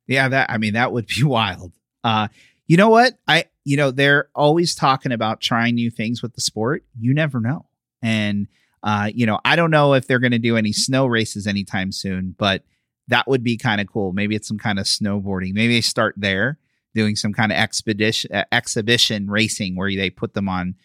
[0.08, 1.72] Yeah, that I mean that would be wild.
[2.06, 2.30] Uh
[2.68, 3.18] you know what?
[3.28, 6.84] I you know they're always talking about trying new things with the sport.
[6.98, 7.66] You never know.
[8.02, 8.48] And
[8.84, 11.92] uh you know, I don't know if they're going to do any snow races anytime
[11.92, 12.64] soon, but
[13.08, 14.14] that would be kind of cool.
[14.14, 15.54] Maybe it's some kind of snowboarding.
[15.54, 16.58] Maybe they start there
[16.96, 20.76] doing some kind of expedition uh, exhibition racing where they put them on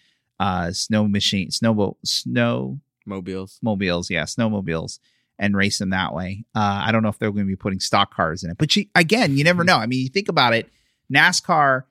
[0.40, 3.58] uh, snow machine, snowbo- snow Mobiles.
[3.62, 4.98] mobiles, yeah, snowmobiles,
[5.38, 6.44] and race them that way.
[6.54, 8.74] Uh, I don't know if they're going to be putting stock cars in it, but
[8.94, 9.76] again, you never know.
[9.76, 10.68] I mean, you think about it,
[11.12, 11.84] NASCAR,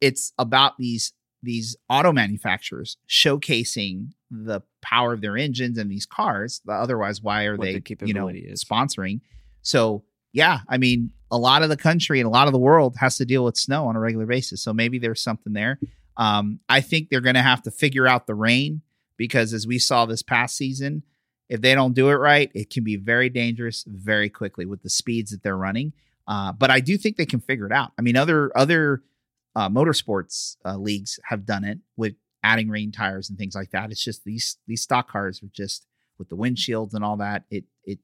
[0.00, 6.60] it's about these these auto manufacturers showcasing the power of their engines and these cars.
[6.68, 8.62] Otherwise, why are What they, you know, is.
[8.62, 9.20] sponsoring?
[9.62, 12.96] So yeah, I mean, a lot of the country and a lot of the world
[12.98, 14.62] has to deal with snow on a regular basis.
[14.62, 15.78] So maybe there's something there.
[16.16, 18.82] Um, I think they're going to have to figure out the rain
[19.16, 21.02] because as we saw this past season,
[21.48, 24.90] if they don't do it right, it can be very dangerous very quickly with the
[24.90, 25.92] speeds that they're running.
[26.30, 27.90] Uh, but I do think they can figure it out.
[27.98, 29.02] I mean, other other
[29.56, 32.14] uh, motorsports uh, leagues have done it with
[32.44, 33.90] adding rain tires and things like that.
[33.90, 37.42] It's just these these stock cars are just with the windshields and all that.
[37.50, 37.98] It it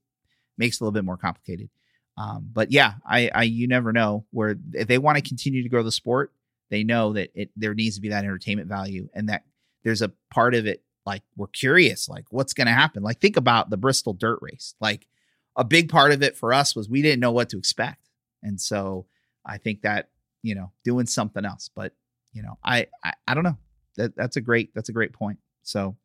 [0.59, 1.71] makes it a little bit more complicated.
[2.19, 5.69] Um, but yeah, I, I you never know where if they want to continue to
[5.69, 6.33] grow the sport,
[6.69, 9.45] they know that it there needs to be that entertainment value and that
[9.85, 13.05] there's a part of it like we're curious, like what's going to happen.
[13.05, 14.75] Like think about the Bristol Dirt Race.
[14.81, 15.07] Like
[15.55, 18.06] a big part of it for us was we didn't know what to expect,
[18.47, 19.07] and so
[19.45, 20.11] I think that
[20.43, 21.69] you know doing something else.
[21.75, 21.93] But
[22.33, 23.59] you know, I I, I don't know.
[23.97, 25.39] That that's a great that's a great point.
[25.63, 25.97] So.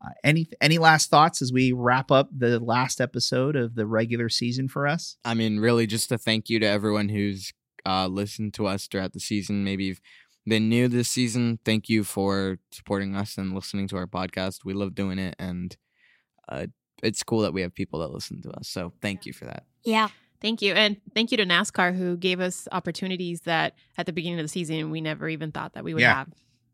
[0.00, 4.28] Uh, any any last thoughts as we wrap up the last episode of the regular
[4.28, 5.16] season for us?
[5.24, 7.52] I mean, really, just a thank you to everyone who's
[7.84, 9.64] uh, listened to us throughout the season.
[9.64, 10.00] Maybe you've
[10.46, 11.58] been new this season.
[11.64, 14.64] Thank you for supporting us and listening to our podcast.
[14.64, 15.76] We love doing it, and
[16.48, 16.66] uh,
[17.02, 18.68] it's cool that we have people that listen to us.
[18.68, 19.64] So thank you for that.
[19.84, 20.10] Yeah.
[20.40, 20.72] Thank you.
[20.74, 24.48] And thank you to NASCAR who gave us opportunities that at the beginning of the
[24.48, 26.14] season we never even thought that we would Yeah.
[26.14, 26.28] have.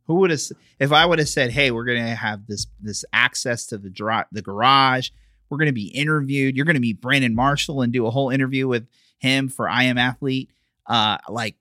[0.06, 0.40] Who would have
[0.78, 3.88] if I would have said, "Hey, we're going to have this this access to the
[3.88, 5.08] dri- the garage.
[5.48, 6.56] We're going to be interviewed.
[6.56, 8.86] You're going to meet Brandon Marshall and do a whole interview with
[9.18, 10.50] him for I Am Athlete."
[10.86, 11.56] Uh like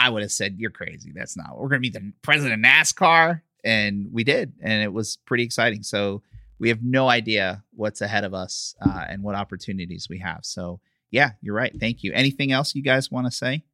[0.00, 1.12] I would have said, "You're crazy.
[1.14, 1.56] That's not.
[1.58, 5.44] We're going to be the president of NASCAR." And we did, and it was pretty
[5.44, 5.82] exciting.
[5.84, 6.22] So,
[6.58, 10.40] we have no idea what's ahead of us uh, and what opportunities we have.
[10.42, 10.80] So,
[11.10, 11.72] yeah, you're right.
[11.78, 12.12] Thank you.
[12.12, 13.64] Anything else you guys want to say?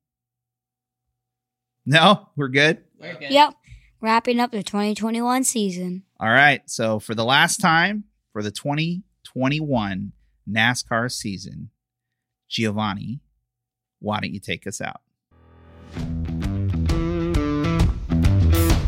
[1.84, 2.82] No, we're good.
[3.20, 3.54] Yep.
[4.00, 6.02] Wrapping up the 2021 season.
[6.18, 6.62] All right.
[6.66, 10.12] So for the last time for the 2021
[10.48, 11.70] NASCAR season,
[12.48, 13.20] Giovanni,
[14.00, 15.00] why don't you take us out?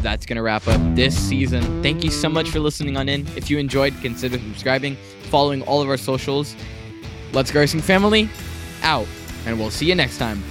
[0.03, 1.83] That's going to wrap up this season.
[1.83, 3.27] Thank you so much for listening on in.
[3.37, 6.55] If you enjoyed, consider subscribing, following all of our socials.
[7.33, 8.29] Let's Go Racing Family,
[8.83, 9.07] out.
[9.47, 10.43] And we'll see you next time.